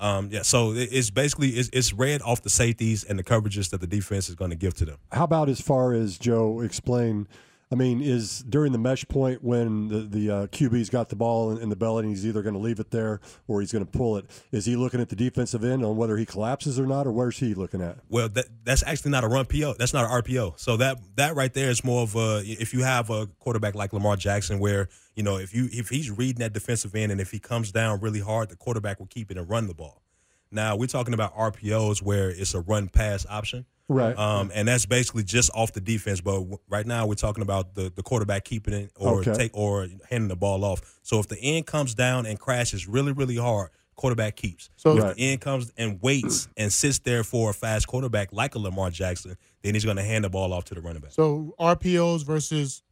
[0.00, 3.82] Um, yeah, so it's basically it's, it's read off the safeties and the coverages that
[3.82, 4.96] the defense is going to give to them.
[5.12, 7.28] How about as far as Joe explain
[7.72, 11.52] I mean, is during the mesh point when the, the uh, QB's got the ball
[11.52, 13.86] in, in the belly and he's either going to leave it there or he's going
[13.86, 14.26] to pull it.
[14.50, 17.38] Is he looking at the defensive end on whether he collapses or not, or where's
[17.38, 17.98] he looking at?
[18.08, 19.74] Well, that that's actually not a run PO.
[19.78, 20.58] That's not an RPO.
[20.58, 23.92] So that that right there is more of a if you have a quarterback like
[23.92, 27.30] Lamar Jackson, where you know if you if he's reading that defensive end and if
[27.30, 30.02] he comes down really hard, the quarterback will keep it and run the ball.
[30.50, 33.66] Now we're talking about RPOs where it's a run pass option.
[33.92, 34.16] Right.
[34.16, 36.20] Um, and that's basically just off the defense.
[36.20, 39.34] But w- right now, we're talking about the, the quarterback keeping it or Okay.
[39.34, 40.80] take or handing the ball off.
[41.02, 44.70] So if the end comes down and crashes really, really hard, quarterback keeps.
[44.76, 45.16] So- if Right.
[45.16, 48.90] the end comes and waits and sits there for a fast quarterback like a Lamar
[48.90, 51.10] Jackson, then he's going to hand the ball off to the running back.
[51.12, 52.82] So RPOs versus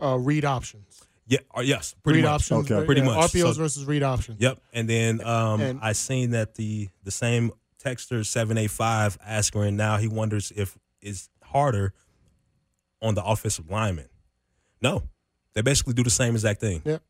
[0.00, 1.02] uh, read options.
[1.26, 1.38] yeah.
[1.54, 1.96] Or yes.
[2.04, 2.32] Pretty read much.
[2.52, 2.70] options.
[2.70, 2.86] Okay.
[2.86, 3.32] Pretty yeah, much.
[3.32, 4.40] RPOs So- versus read options.
[4.40, 4.60] Yep.
[4.72, 7.50] And then um, And- I seen that the the same
[7.86, 11.92] texter seven eight five asking now he wonders if it's harder
[13.00, 14.08] on the offensive lineman.
[14.82, 15.04] No,
[15.54, 16.82] they basically do the same exact thing.
[16.84, 17.02] Yep.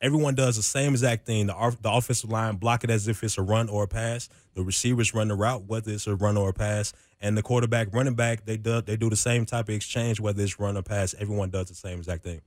[0.00, 1.46] Everyone does the same exact thing.
[1.46, 4.28] The, the offensive line block it as if it's a run or a pass.
[4.54, 7.88] The receivers run the route, whether it's a run or a pass, and the quarterback,
[7.92, 10.82] running back, they do they do the same type of exchange, whether it's run or
[10.82, 11.14] pass.
[11.18, 12.40] Everyone does the same exact thing.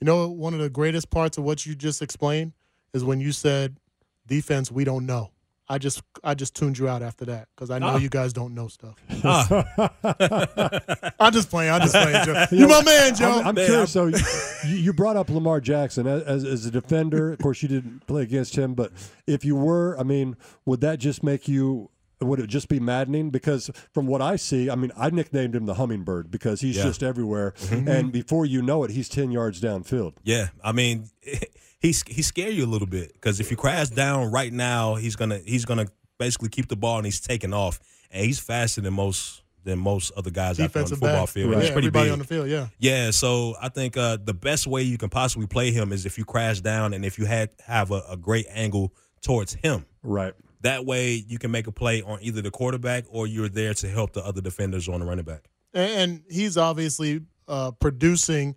[0.00, 2.52] You know, one of the greatest parts of what you just explained
[2.94, 3.76] is when you said
[4.26, 4.72] defense.
[4.72, 5.30] We don't know.
[5.72, 7.96] I just I just tuned you out after that because I know Ah.
[7.96, 8.96] you guys don't know stuff.
[9.24, 9.90] Ah,
[11.20, 11.70] I'm just playing.
[11.72, 12.44] I'm just playing, Joe.
[12.56, 13.38] You my man, Joe.
[13.40, 13.92] I'm, I'm Man, curious.
[13.92, 14.18] So you,
[14.76, 17.32] you brought up Lamar Jackson as, as, as a defender.
[17.32, 18.92] Of course, you didn't play against him, but
[19.28, 21.90] if you were, I mean, would that just make you?
[22.22, 23.30] Would it just be maddening?
[23.30, 26.82] Because from what I see, I mean, I nicknamed him the hummingbird because he's Yeah.
[26.82, 30.14] just everywhere, and before you know it, he's ten yards downfield.
[30.22, 31.40] Yeah, I mean, he's
[31.80, 35.38] he scare you a little bit because if you crash down right now, he's gonna
[35.44, 35.86] he's gonna
[36.18, 40.10] basically keep the ball and he's taking off, and he's faster than most than most
[40.16, 41.28] other guys out there on the football back.
[41.28, 41.52] field.
[41.52, 42.12] Yeah, He's pretty everybody big.
[42.14, 42.48] on the field.
[42.48, 42.68] Yeah.
[42.78, 46.16] yeah, so I think uh, the best way you can possibly play him is if
[46.16, 49.84] you crash down and if you had have a, a great angle towards him.
[50.02, 50.32] Right.
[50.62, 53.88] That way, you can make a play on either the quarterback or you're there to
[53.88, 55.44] help the other defenders on the running back.
[55.74, 58.56] and, and he's obviously uh, producing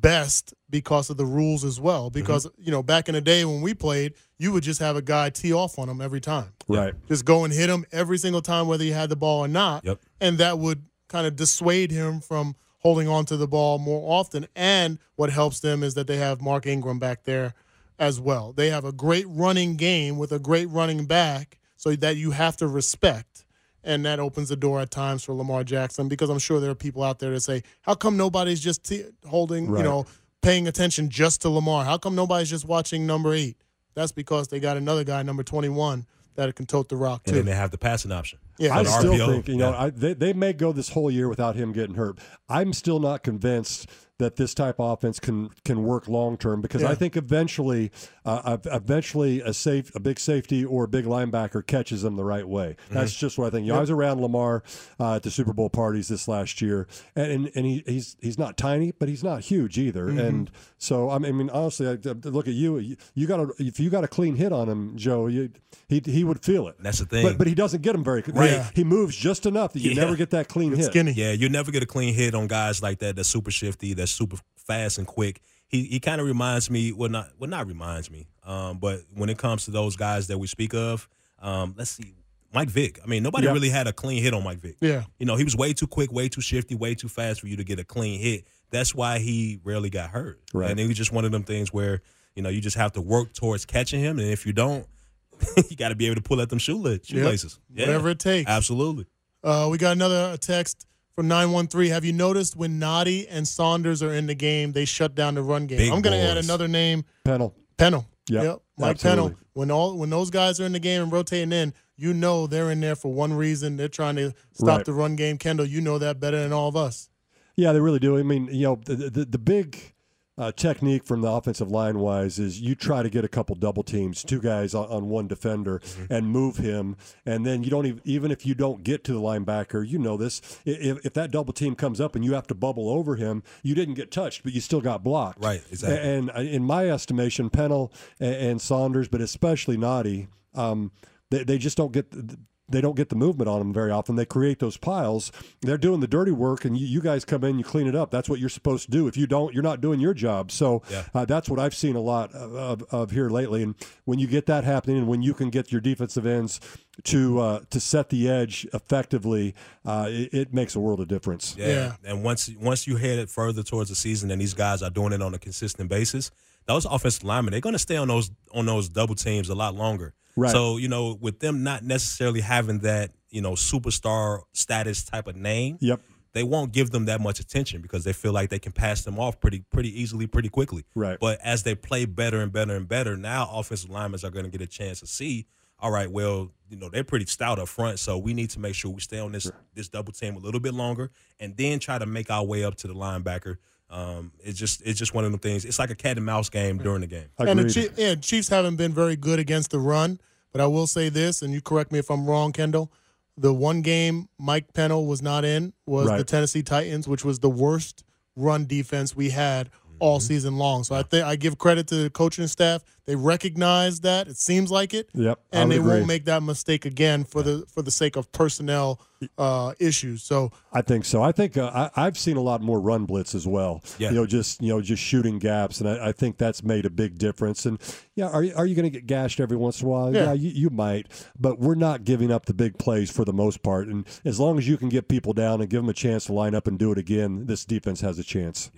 [0.00, 2.10] best because of the rules as well.
[2.10, 2.14] Mhm.
[2.14, 5.02] Because you know, back in the day when we played, you would just have a
[5.02, 6.94] guy tee off on him every time, Right.
[7.08, 9.84] just go and hit him every single time, whether you had the ball or not,
[9.84, 10.00] Yep.
[10.20, 14.46] and that would kind of dissuade him from holding on to the ball more often.
[14.54, 17.54] And what helps them is that they have Mark Ingram back there
[17.98, 18.52] as well.
[18.52, 22.56] They have a great running game with a great running back, so that you have
[22.58, 23.44] to respect.
[23.86, 26.74] And that opens the door at times for Lamar Jackson because I'm sure there are
[26.74, 29.78] people out there that say, "How come nobody's just t- holding, Right.
[29.78, 30.04] you know,
[30.42, 31.84] paying attention just to Lamar?
[31.84, 33.56] How come nobody's just watching number eight?
[33.94, 37.38] That's because they got another guy, number 21, that can tote the rock And too.
[37.38, 38.40] then they have the passing option.
[38.58, 38.76] Yeah.
[38.76, 39.82] I So still RPO, think you know yeah.
[39.84, 42.18] I, they they may go this whole year without him getting hurt.
[42.48, 43.86] I'm still not convinced
[44.18, 47.90] that this type of offense can can work long term because I think eventually,
[48.24, 52.46] uh, eventually a safe a big safety or a big linebacker catches them the right
[52.46, 52.76] way.
[52.90, 53.66] That's just what I think.
[53.66, 54.62] You know, I was around Lamar
[55.00, 58.38] uh, at the Super Bowl parties this last year, and and, and he, he's he's
[58.38, 60.08] not tiny, but he's not huge either.
[60.08, 62.78] And so I mean, honestly, I, I look at you.
[62.78, 65.50] You, you got a if you got a clean hit on him, Joe, you,
[65.88, 66.76] he he would feel it.
[66.80, 67.24] That's the thing.
[67.24, 68.50] But, but he doesn't get him very Right.
[68.50, 68.70] Yeah.
[68.74, 70.02] He moves just enough that you Yeah.
[70.02, 70.86] never get that clean hit.
[70.86, 71.12] Skinny.
[71.12, 73.16] Yeah, you'll never get a clean hit on guys like that.
[73.16, 73.94] That's super shifty.
[73.94, 75.40] That's super fast and quick.
[75.68, 76.92] He he kind of reminds me.
[76.92, 78.26] Well, not well, not reminds me.
[78.44, 81.08] Um, but when it comes to those guys that we speak of,
[81.40, 82.14] um, let's see,
[82.54, 83.00] Mike Vick.
[83.02, 83.52] I mean, nobody Yeah.
[83.52, 84.76] really had a clean hit on Mike Vick.
[84.80, 85.04] Yeah.
[85.18, 87.56] You know, he was way too quick, way too shifty, way too fast for you
[87.56, 88.46] to get a clean hit.
[88.70, 90.40] That's why he rarely got hurt.
[90.54, 90.70] Right.
[90.70, 92.00] And it was just one of them things where
[92.36, 94.86] you know you just have to work towards catching him, and if you don't,
[95.68, 97.58] you got to be able to pull at them shoela- shoelaces.
[97.74, 97.86] Yeah.
[97.86, 98.48] Whatever it takes.
[98.48, 99.06] Absolutely.
[99.42, 100.86] Uh, we got another text
[101.16, 101.90] from 913.
[101.90, 105.42] Have you noticed when Nnadi and Saunders are in the game, they shut down the
[105.42, 105.78] run game?
[105.78, 107.54] Big I'm going to add another name, Pennel.
[107.76, 108.06] Pennel.
[108.28, 109.22] Yep, Mike absolutely.
[109.30, 109.38] Pennel.
[109.54, 112.70] When all when those guys are in the game and rotating in, you know they're
[112.70, 113.76] in there for one reason.
[113.76, 114.84] They're trying to stop Right.
[114.84, 115.38] the run game.
[115.38, 117.08] Kendall, you know that better than all of us.
[117.56, 118.18] Yeah, they really do.
[118.18, 119.94] I mean, you know, the the, the big
[120.38, 123.82] uh, technique from the offensive line wise is you try to get a couple double
[123.82, 126.94] teams, two guys on, on one defender, and move him,
[127.24, 130.16] and then you don't even even if you don't get to the linebacker, you know
[130.18, 130.40] this.
[130.66, 133.74] If, if that double team comes up and you have to bubble over him, you
[133.74, 135.42] didn't get touched, but you still got blocked.
[135.42, 135.98] Right, exactly.
[135.98, 140.92] A- And, uh, in my estimation, Pennel and, and Saunders, but especially Nnadi, um,
[141.30, 142.10] they, they just don't get.
[142.10, 142.38] The,
[142.68, 144.16] they don't get the movement on them very often.
[144.16, 145.30] They create those piles.
[145.62, 148.10] They're doing the dirty work, and you, you guys come in, you clean it up.
[148.10, 149.06] That's what you're supposed to do.
[149.06, 150.50] If you don't, you're not doing your job.
[150.50, 151.04] So Yeah.
[151.14, 153.62] uh, that's what I've seen a lot of, of, of here lately.
[153.62, 153.74] And
[154.04, 156.60] when you get that happening, and when you can get your defensive ends
[157.04, 159.54] to uh, to set the edge effectively,
[159.84, 161.54] uh, it, it makes a world of difference.
[161.58, 161.66] Yeah.
[161.68, 161.92] Yeah.
[162.04, 165.12] And once once you head it further towards the season and these guys are doing
[165.12, 166.30] it on a consistent basis,
[166.66, 170.14] those offensive linemen, they're gonna stay on those on those double teams a lot longer.
[170.36, 170.52] Right.
[170.52, 175.36] So, you know, with them not necessarily having that, you know, superstar status type of
[175.36, 176.00] name, Yep.
[176.34, 179.18] they won't give them that much attention because they feel like they can pass them
[179.18, 180.84] off pretty pretty easily, pretty quickly.
[180.94, 181.18] Right.
[181.18, 184.50] But as they play better and better and better, now offensive linemen are going to
[184.50, 185.46] get a chance to see.
[185.78, 188.74] All right, well, you know they're pretty stout up front, so we need to make
[188.74, 191.98] sure we stay on this this double team a little bit longer, and then try
[191.98, 193.56] to make our way up to the linebacker.
[193.88, 195.64] Um, it's just it's just one of the things.
[195.64, 197.26] It's like a cat and mouse game during the game.
[197.38, 200.20] And the Chief, yeah, Chiefs haven't been very good against the run,
[200.52, 202.90] but I will say this, and you correct me if I'm wrong, Kendall.
[203.38, 207.50] The one game Mike Pennel was not in was the Tennessee Titans, which was the
[207.50, 208.02] worst
[208.34, 210.26] run defense we had all Mm-hmm.
[210.26, 210.84] season long.
[210.84, 212.82] So I think I give credit to the coaching staff.
[213.06, 214.26] They recognize that.
[214.26, 215.08] It seems like it.
[215.14, 215.88] Yep, And they agree.
[215.88, 219.00] won't make that mistake again for the for the sake of personnel
[219.38, 220.24] uh, issues.
[220.24, 221.22] So I think so.
[221.22, 223.82] I think uh, I, I've seen a lot more run blitz as well.
[223.98, 224.08] Yeah.
[224.10, 226.90] You know, just you know, just shooting gaps, and I, I think that's made a
[226.90, 227.64] big difference.
[227.64, 227.78] And
[228.16, 230.12] yeah, are you, are you going to get gashed every once in a while?
[230.12, 230.32] Yeah.
[230.32, 231.06] you, you might,
[231.38, 233.86] but we're not giving up the big plays for the most part.
[233.86, 236.32] And as long as you can get people down and give them a chance to
[236.32, 238.70] line up and do it again, this defense has a chance.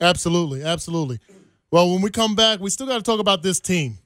[0.00, 1.18] Absolutely, absolutely.
[1.70, 3.98] Well, when we come back, we still got to talk about this team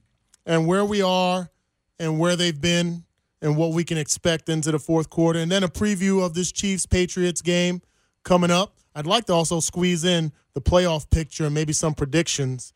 [0.46, 1.50] and where we are
[1.98, 3.04] and where they've been
[3.42, 6.52] and what we can expect into the fourth quarter, and then a preview of this
[6.52, 7.80] Chiefs Patriots game
[8.22, 8.76] coming up.
[8.94, 12.72] I'd like to also squeeze in the playoff picture and maybe some predictions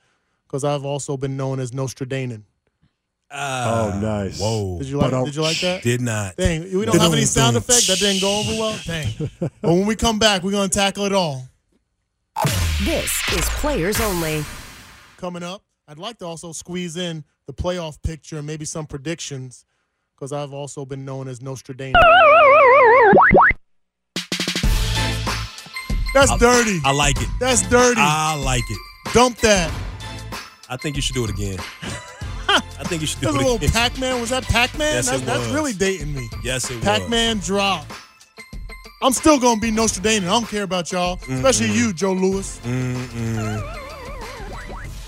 [0.47, 2.41] because I've also been known as Nostradamus.
[3.31, 4.41] oh, nice.
[4.41, 4.79] Whoa!
[4.79, 5.11] Did you like?
[5.11, 5.83] But, um, did you like that?
[5.83, 6.37] Did not.
[6.37, 7.89] Dang, we don't have any sound effect.
[7.89, 8.79] That didn't go over well.
[8.85, 9.12] Dang.
[9.41, 11.43] but when we come back, we're gonna tackle it all.
[12.85, 14.45] This is Players Only.
[15.18, 15.62] coming up.
[15.87, 19.64] I'd like to also squeeze in the playoff picture and maybe some predictions
[20.16, 22.01] because I've also been known as Nostradamus.
[26.14, 26.80] That's dirty.
[26.85, 27.28] I like it.
[27.41, 28.01] That's dirty.
[28.01, 28.78] I like it.
[29.12, 29.72] Dump that.
[30.68, 31.59] I think you should do it again.
[32.49, 33.70] I think you should do There's a it little again.
[33.70, 34.20] Pac Man.
[34.20, 34.95] Was that Pac Man?
[34.95, 36.28] Yes, that's, it that's really dating me.
[36.43, 36.85] yes, it was.
[36.85, 37.87] Pac Man drop.
[39.05, 40.31] I'm still going to be Nostradamus.
[40.31, 42.59] I don't care about y'all, especially you, Joe Louis.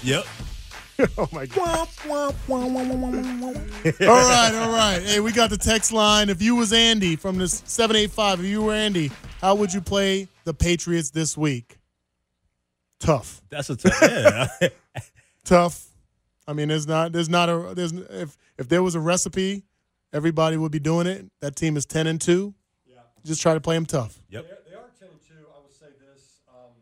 [0.02, 0.26] Yep.
[1.18, 1.88] Oh, my God.
[2.08, 5.02] all right, all right.
[5.02, 6.30] Hey, we got the text line.
[6.30, 9.10] If you was Andy from this 785, if you were Andy,
[9.42, 11.76] how would you play the Patriots this week?
[12.98, 13.42] Tough.
[13.50, 13.98] That's a tough.
[14.00, 14.48] Yeah.
[15.44, 15.84] Tough.
[16.48, 19.64] I mean, there's not there's not a there's if if there was a recipe,
[20.14, 21.26] everybody would be doing it.
[21.40, 22.54] That team is 10 and 2.
[23.26, 23.30] Yeah.
[23.30, 24.20] Just try to play them tough.
[24.30, 24.46] yep.
[24.68, 25.44] They are ten and two.
[25.54, 26.40] I would say this.
[26.48, 26.72] Um,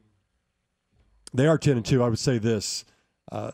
[1.33, 2.03] they are ten and two.
[2.03, 2.85] I would say this.
[3.33, 3.51] Uh,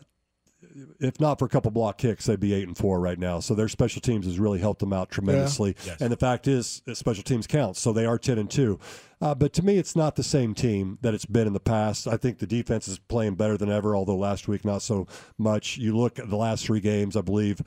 [0.99, 3.39] if not for a couple block kicks, they'd be eight and four right now.
[3.41, 5.75] So their special teams has really helped them out tremendously.
[5.85, 5.99] Yes.
[5.99, 7.79] And the fact is, special teams counts.
[7.81, 8.79] So they are ten and two.
[9.19, 12.07] Uh, but to me, it's not the same team that it's been in the past.
[12.07, 15.77] I think the defense is playing better than ever, although last week not so much.
[15.77, 17.61] You look at the last three games, I believe.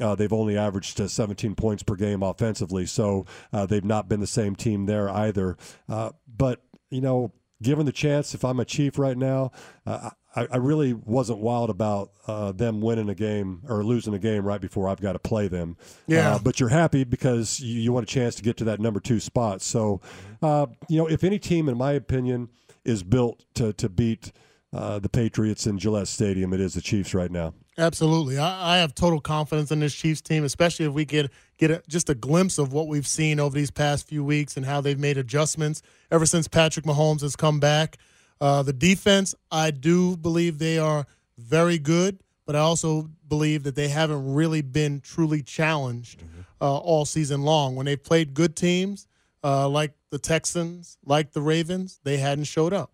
[0.00, 4.20] Uh, they've only averaged uh, 17 points per game offensively, so uh, they've not been
[4.20, 5.56] the same team there either.
[5.88, 7.32] Uh, but you know,
[7.62, 9.52] given the chance, if I'm a Chief right now,
[9.86, 14.18] uh, I, I really wasn't wild about uh, them winning a game or losing a
[14.18, 15.76] game right before I've got to play them.
[16.06, 16.36] Yeah.
[16.36, 19.00] Uh, but you're happy because you, you want a chance to get to that number
[19.00, 19.60] two spot.
[19.60, 20.00] So,
[20.42, 22.48] uh, you know, if any team, in my opinion,
[22.84, 24.32] is built to to beat
[24.72, 27.54] uh, the Patriots in Gillette Stadium, it is the Chiefs right now.
[27.80, 28.36] Absolutely.
[28.36, 31.82] I, I have total confidence in this Chiefs team, especially if we get get a,
[31.88, 34.98] just a glimpse of what we've seen over these past few weeks and how they've
[34.98, 37.96] made adjustments ever since Patrick Mahomes has come back.
[38.38, 41.06] Uh, the defense, I do believe they are
[41.38, 46.22] very good, but I also believe that they haven't really been truly challenged
[46.60, 47.76] uh, all season long.
[47.76, 49.06] When they've played good teams
[49.42, 52.92] uh, like the Texans, like the Ravens, they hadn't showed up.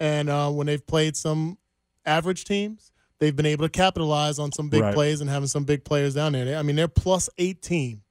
[0.00, 1.56] And uh, when they've played some
[2.04, 2.90] average teams,
[3.24, 4.94] they've been able to capitalize on some big Right.
[4.94, 6.58] plays and having some big players down there.
[6.58, 8.02] I mean, they're plus 18,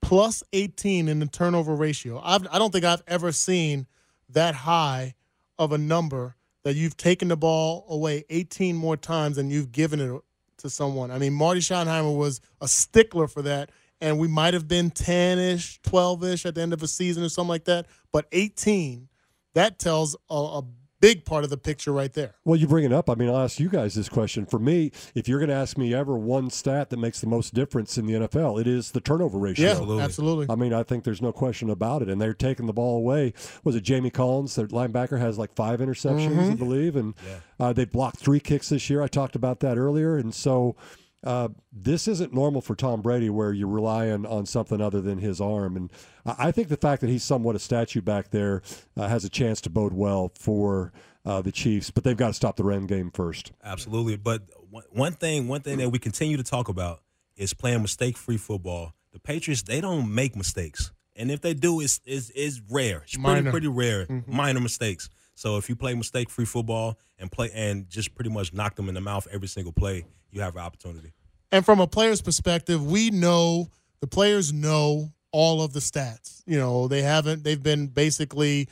[0.00, 2.20] plus 18 in the turnover ratio.
[2.22, 3.86] I've, I don't think I've ever seen
[4.28, 5.14] that high
[5.58, 10.00] of a number that you've taken the ball away 18 more times than you've given
[10.00, 10.22] it
[10.58, 11.10] to someone.
[11.10, 15.38] I mean, Marty Schottenheimer was a stickler for that, and we might have been 10
[15.38, 17.86] ish, 12 ish at the end of a season or something like that.
[18.12, 19.08] But 18,
[19.54, 20.62] that tells a, a
[21.04, 22.34] big part of the picture right there.
[22.44, 23.10] Well, you bring it up.
[23.10, 24.46] I mean, I'll ask you guys this question.
[24.46, 27.54] For me, if you're going to ask me ever one stat that makes the most
[27.54, 29.64] difference in the NFL, it is the turnover ratio.
[29.66, 30.02] Yeah, Absolutely.
[30.02, 30.46] absolutely.
[30.48, 32.08] I mean, I think there's no question about it.
[32.08, 33.34] And they're taking the ball away.
[33.64, 37.14] Was it Jamie Collins, their linebacker, has like five interceptions, I believe, and
[37.60, 39.02] uh, they blocked three kicks this year.
[39.02, 40.76] I talked about that earlier, and so.
[41.24, 45.40] Uh, this isn't normal for Tom Brady, where you're relying on something other than his
[45.40, 45.90] arm, and
[46.26, 48.60] I I think the fact that he's somewhat a statue back there
[48.96, 50.92] uh, has a chance to bode well for
[51.24, 51.90] uh, the Chiefs.
[51.90, 53.52] But they've got to stop the run game first.
[53.64, 54.16] Absolutely.
[54.16, 57.00] But one- one thing, one thing that we continue to talk about
[57.36, 58.92] is playing mistake-free football.
[59.12, 62.98] The Patriots, they don't make mistakes, and if they do, it's it's, it's rare.
[63.04, 63.50] It's pretty Minor.
[63.50, 65.08] pretty rare, minor mistakes.
[65.34, 68.94] So if you play mistake-free football and play and just pretty much knock them in
[68.94, 71.12] the mouth every single play, you have an opportunity.
[71.50, 73.68] And from a player's perspective, we know
[74.00, 76.42] the players know all of the stats.
[76.46, 77.42] You know, they haven't.
[77.44, 78.68] They've been basically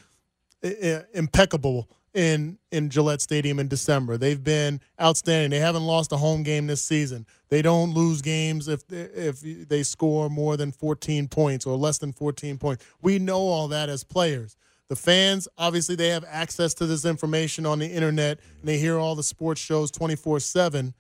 [1.13, 4.17] impeccable in in Gillette Stadium in December.
[4.17, 5.51] They've been outstanding.
[5.51, 7.27] They haven't lost a home game this season.
[7.49, 12.13] They don't lose games if if they score more than 14 points or less than
[12.13, 12.85] 14 points.
[13.01, 14.57] We know all that as players.
[14.93, 18.99] The fans, obviously, they have access to this information on the internet and they hear
[18.99, 20.93] all the sports shows 24 7.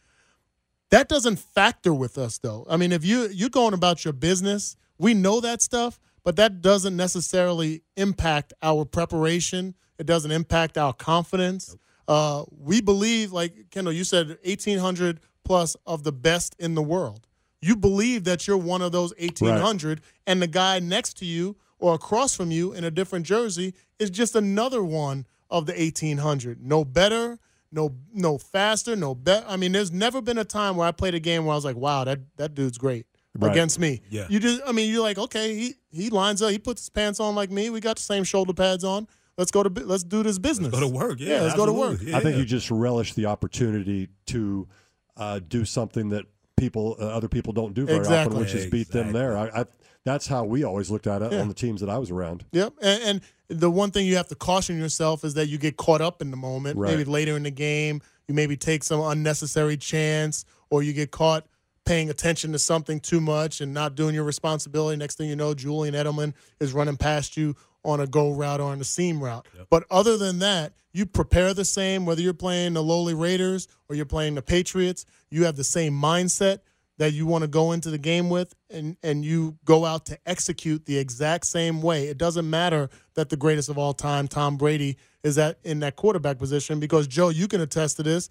[0.88, 2.66] That doesn't factor with us, though.
[2.70, 6.62] I mean, if you you're going about your business, we know that stuff, but that
[6.62, 9.74] doesn't necessarily impact our preparation.
[9.98, 11.76] It doesn't impact our confidence.
[12.08, 17.26] Uh, we believe, like Kendall, you said, 1,800 plus of the best in the world.
[17.60, 21.94] You believe that you're one of those 1,800, and the guy next to you or
[21.94, 26.64] across from you in a different jersey is just another one of the 1,800.
[26.64, 27.40] No better,
[27.72, 29.44] no no faster, no better.
[29.48, 31.64] I mean, there's never been a time where I played a game where I was
[31.64, 33.50] like, wow, that that dude's great Right.
[33.50, 34.02] against me.
[34.10, 34.26] Yeah.
[34.28, 37.18] You just, I mean, you're like, okay, he he lines up, he puts his pants
[37.18, 37.70] on like me.
[37.70, 39.08] We got the same shoulder pads on.
[39.38, 40.70] Let's go to let's do this business.
[40.70, 41.18] Go to work.
[41.18, 42.00] Yeah, let's go to work.
[42.02, 42.40] Yeah, I think yeah.
[42.40, 44.68] you just relish the opportunity to
[45.16, 46.26] uh, do something that
[46.62, 48.36] people, uh, other people don't do very Exactly.
[48.36, 49.36] often, which is beat them there.
[49.36, 49.64] I, I,
[50.04, 51.40] that's how we always looked at it Yeah.
[51.40, 52.44] on the teams that I was around.
[52.52, 52.74] Yep.
[52.80, 53.20] And, and
[53.60, 56.30] the one thing you have to caution yourself is that you get caught up in
[56.30, 56.78] the moment.
[56.78, 56.90] Right.
[56.96, 61.46] Maybe later in the game, you maybe take some unnecessary chance, or you get caught
[61.84, 64.96] paying attention to something too much and not doing your responsibility.
[64.96, 68.70] Next thing you know, Julian Edelman is running past you on a go route or
[68.70, 69.46] on a seam route.
[69.70, 73.96] But other than that, you prepare the same, whether you're playing the lowly Raiders or
[73.96, 76.58] you're playing the Patriots, you have the same mindset
[76.98, 80.18] that you want to go into the game with and, and you go out to
[80.24, 82.06] execute the exact same way.
[82.06, 85.96] It doesn't matter that the greatest of all time, Tom Brady, is at in that
[85.96, 88.28] quarterback position because Joe, you can attest to this.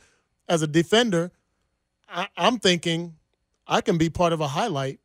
[0.47, 1.31] As a defender,
[2.07, 3.15] I, I'm thinking
[3.67, 5.00] I can be part of a highlight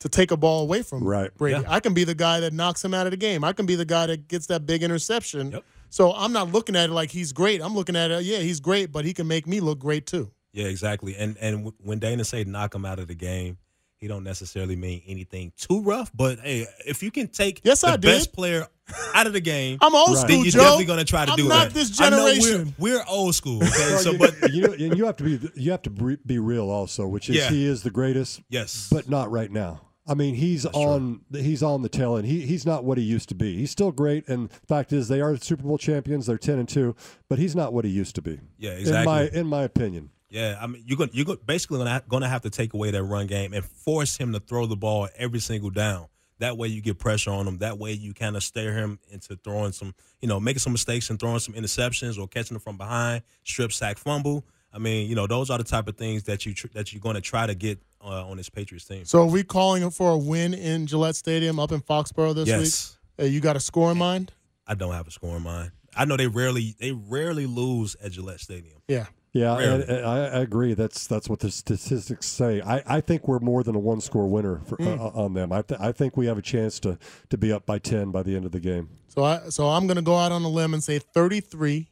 [0.00, 1.34] to take a ball away from Right.
[1.36, 1.60] Brady.
[1.60, 1.72] Yeah.
[1.72, 3.42] I can be the guy that knocks him out of the game.
[3.44, 5.52] I can be the guy that gets that big interception.
[5.52, 5.64] Yep.
[5.90, 7.60] So I'm not looking at it like he's great.
[7.62, 10.30] I'm looking at it, yeah, he's great, but he can make me look great too.
[10.52, 11.16] Yeah, exactly.
[11.16, 13.58] And and w- when Danan say knock him out of the game,
[13.96, 16.10] he don't necessarily mean anything too rough.
[16.14, 18.02] But hey, if you can take Yes, the I did.
[18.02, 18.66] best player
[19.14, 20.16] out of the game, I'm old Right.
[20.18, 20.58] school, then you're Joe.
[20.60, 21.74] definitely gonna try to I'm do not that.
[21.74, 22.74] this generation.
[22.78, 23.62] we're, we're old school.
[23.62, 26.70] Okay, so but you, and you have to be you have to be be real
[26.70, 27.50] also, which is Yeah.
[27.50, 29.80] he is the greatest, yes, but not right now.
[30.08, 32.26] I mean, he's on he's on the tail end.
[32.26, 33.56] He he's not what he used to be.
[33.58, 36.26] He's still great, and fact is, they are Super Bowl champions.
[36.26, 36.96] They're ten and two,
[37.28, 38.40] but he's not what he used to be.
[38.56, 39.00] Yeah, exactly.
[39.00, 40.10] In my in my opinion.
[40.30, 42.90] Yeah, I mean, you're going you're gonna, basically gonna have, gonna have to take away
[42.90, 46.06] that run game and force him to throw the ball every single down.
[46.38, 47.58] That way, you get pressure on him.
[47.58, 51.10] That way, you kind of stare him into throwing some, you know, making some mistakes
[51.10, 54.44] and throwing some interceptions or catching them from behind, strip sack, fumble.
[54.72, 57.00] I mean, you know, those are the type of things that you tr- that you're
[57.00, 59.04] going to try to get uh, on this Patriots team.
[59.04, 62.96] So are we calling for a win in Gillette Stadium up in Foxborough this yes,
[63.18, 63.26] week?
[63.26, 64.32] Uh, you got a score in mind?
[64.66, 65.72] I don't have a score in mind.
[65.96, 68.82] I know they rarely they rarely lose at Gillette Stadium.
[68.88, 69.06] Yeah.
[69.34, 69.82] Yeah, Rarely.
[69.82, 70.72] and, and I, I agree.
[70.72, 72.62] That's that's what the statistics say.
[72.62, 74.98] I, I think we're more than a one score winner for, Mm.
[74.98, 75.52] uh, on them.
[75.52, 78.22] I, th- I think we have a chance to to be up by ten by
[78.22, 78.88] the end of the game.
[79.08, 81.90] So I so I'm going to go out on a limb and say 33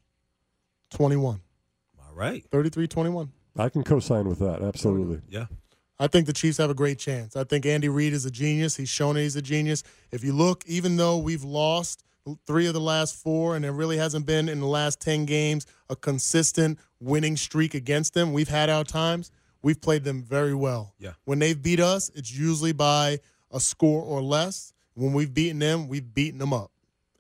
[0.91, 1.41] 21.
[1.99, 2.43] All right.
[2.51, 3.33] 33 21.
[3.59, 4.63] I can co-sign with that.
[4.63, 5.21] Absolutely.
[5.29, 5.47] Yeah.
[5.99, 7.37] I think the Chiefs have a great chance.
[7.37, 8.77] I think Andy Reid is a genius.
[8.77, 9.83] He's shown that he's a genius.
[10.11, 12.05] If you look, even though we've lost
[12.47, 15.67] three of the last four, and there really hasn't been in the last 10 games
[15.89, 19.31] a consistent winning streak against them, we've had our times.
[19.63, 20.95] We've played them very well.
[20.99, 21.13] Yeah.
[21.25, 23.21] When they've beat us, it's usually by
[23.51, 24.73] a score or less.
[24.95, 26.71] When we've beaten them, we've beaten them up.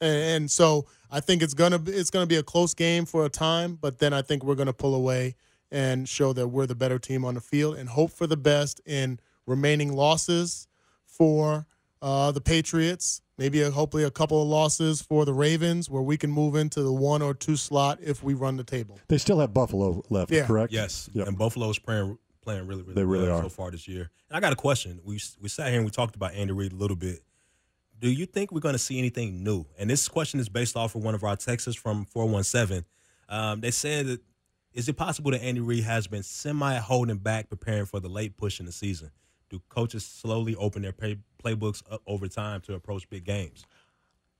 [0.00, 3.24] And, and so I think it's gonna be, it's gonna be a close game for
[3.24, 5.34] a time, but then I think we're gonna pull away
[5.70, 8.80] and show that we're the better team on the field and hope for the best
[8.86, 10.68] in remaining losses
[11.04, 11.66] for
[12.02, 16.16] uh, the Patriots maybe a, hopefully a couple of losses for the Ravens, where we
[16.16, 18.98] can move into the one or two slot if we run the table.
[19.08, 20.46] They still have Buffalo left, Yeah.
[20.46, 20.72] correct?
[20.72, 21.28] Yes, Yep.
[21.28, 23.42] and Buffalo's playing playing really, really, They really well are.
[23.42, 24.08] so far this year.
[24.30, 25.00] And I got a question.
[25.04, 27.22] We we sat here and we talked about Andy Reid a little bit.
[27.98, 29.66] Do you think we're going to see anything new?
[29.78, 32.84] And this question is based off of one of our texts from four one seven.
[33.28, 34.20] Um, they said that
[34.76, 38.36] is it possible that Andy Reid has been semi holding back, preparing for the late
[38.36, 39.10] push in the season?
[39.48, 43.64] Do coaches slowly open their pay, playbooks up over time to approach big games?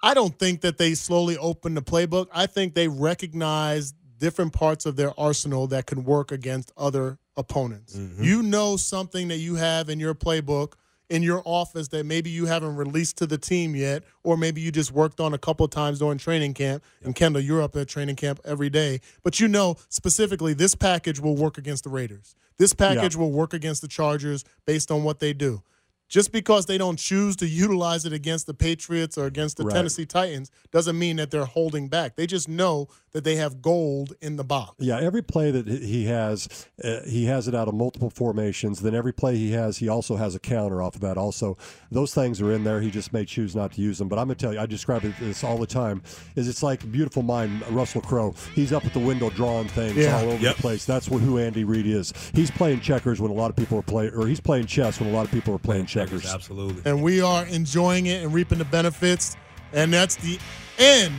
[0.03, 2.28] I don't think that they slowly open the playbook.
[2.34, 7.97] I think they recognize different parts of their arsenal that can work against other opponents.
[7.97, 8.22] Mm-hmm.
[8.22, 10.74] You know something that you have in your playbook
[11.09, 14.73] in your office that maybe you haven't released to the team yet, or maybe you
[14.73, 16.83] just worked on a couple of times during training camp.
[17.03, 21.21] And Kendall, you're up at training camp every day, but you know specifically this package
[21.21, 22.35] will work against the Raiders.
[22.59, 25.63] This package will work against the Chargers based on what they do.
[26.09, 29.75] Just because they don't choose to utilize it against the Patriots or against the Right.
[29.75, 32.15] Tennessee Titans doesn't mean that they're holding back.
[32.15, 32.87] They just know
[33.17, 34.75] that they have gold in the box.
[34.79, 38.81] Yeah, every play that he has, uh, he has it out of multiple formations.
[38.83, 41.17] Then every play he has, he also has a counter off of that.
[41.17, 41.57] Also,
[41.91, 42.79] those things are in there.
[42.83, 44.09] He just may choose not to use them.
[44.09, 46.03] But I'm gonna tell you, I describe it this all the time.
[46.35, 48.35] Is it's like beautiful mind, Russell Crowe.
[48.55, 50.19] He's up at the window drawing things Yeah.
[50.19, 50.57] all over Yep.
[50.57, 50.85] the place.
[50.85, 52.12] That's what, who Andy Reid is.
[52.35, 55.09] He's playing checkers when a lot of people are playing, or he's playing chess when
[55.09, 56.27] a lot of people are playing checkers.
[56.27, 56.83] Absolutely.
[56.85, 59.39] And we are enjoying it and reaping the benefits.
[59.73, 60.39] And that's the
[60.79, 61.14] end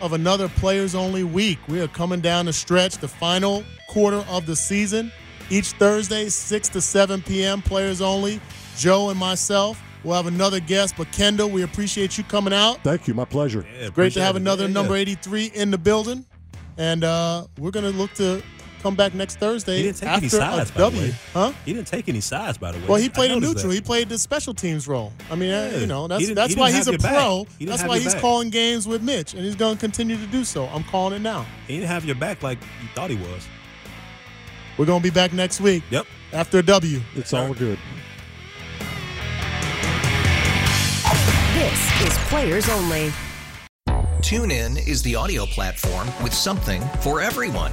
[0.00, 1.58] of another players only week.
[1.68, 5.10] We are coming down the stretch, the final quarter of the season.
[5.50, 8.40] Each Thursday, 6 to 7 p.m., players only.
[8.76, 9.80] Joe and myself.
[10.04, 12.82] We'll have another guest, but Kendall, we appreciate you coming out.
[12.84, 13.66] Thank you, my pleasure.
[13.80, 14.74] Yeah, Great to have another Yeah, yeah.
[14.74, 16.24] number 83 in the building.
[16.78, 18.42] And uh, we're going to look to
[18.86, 21.02] come back next Thursday He didn't take after any sides, a by the W.
[21.02, 21.14] way.
[21.32, 21.52] Huh?
[21.64, 22.84] He didn't take any sides, by the way.
[22.86, 23.68] Well, he played a neutral.
[23.68, 23.74] that.
[23.74, 25.12] He played the special teams role.
[25.30, 25.78] I mean, uh, Yeah.
[25.80, 27.46] you know, that's that's he why he's a pro.
[27.58, 28.22] He That's why he's back.
[28.22, 30.66] calling games with Mitch, and he's going to continue to do so.
[30.66, 31.44] I'm calling it now.
[31.66, 33.48] He didn't have your back like you thought he was.
[34.78, 36.06] We're going to be back next week Yep.
[36.32, 37.00] after a W.
[37.16, 37.78] It's all good.
[41.54, 43.10] This is Players Only.
[44.20, 47.72] TuneIn is the audio platform with something for everyone.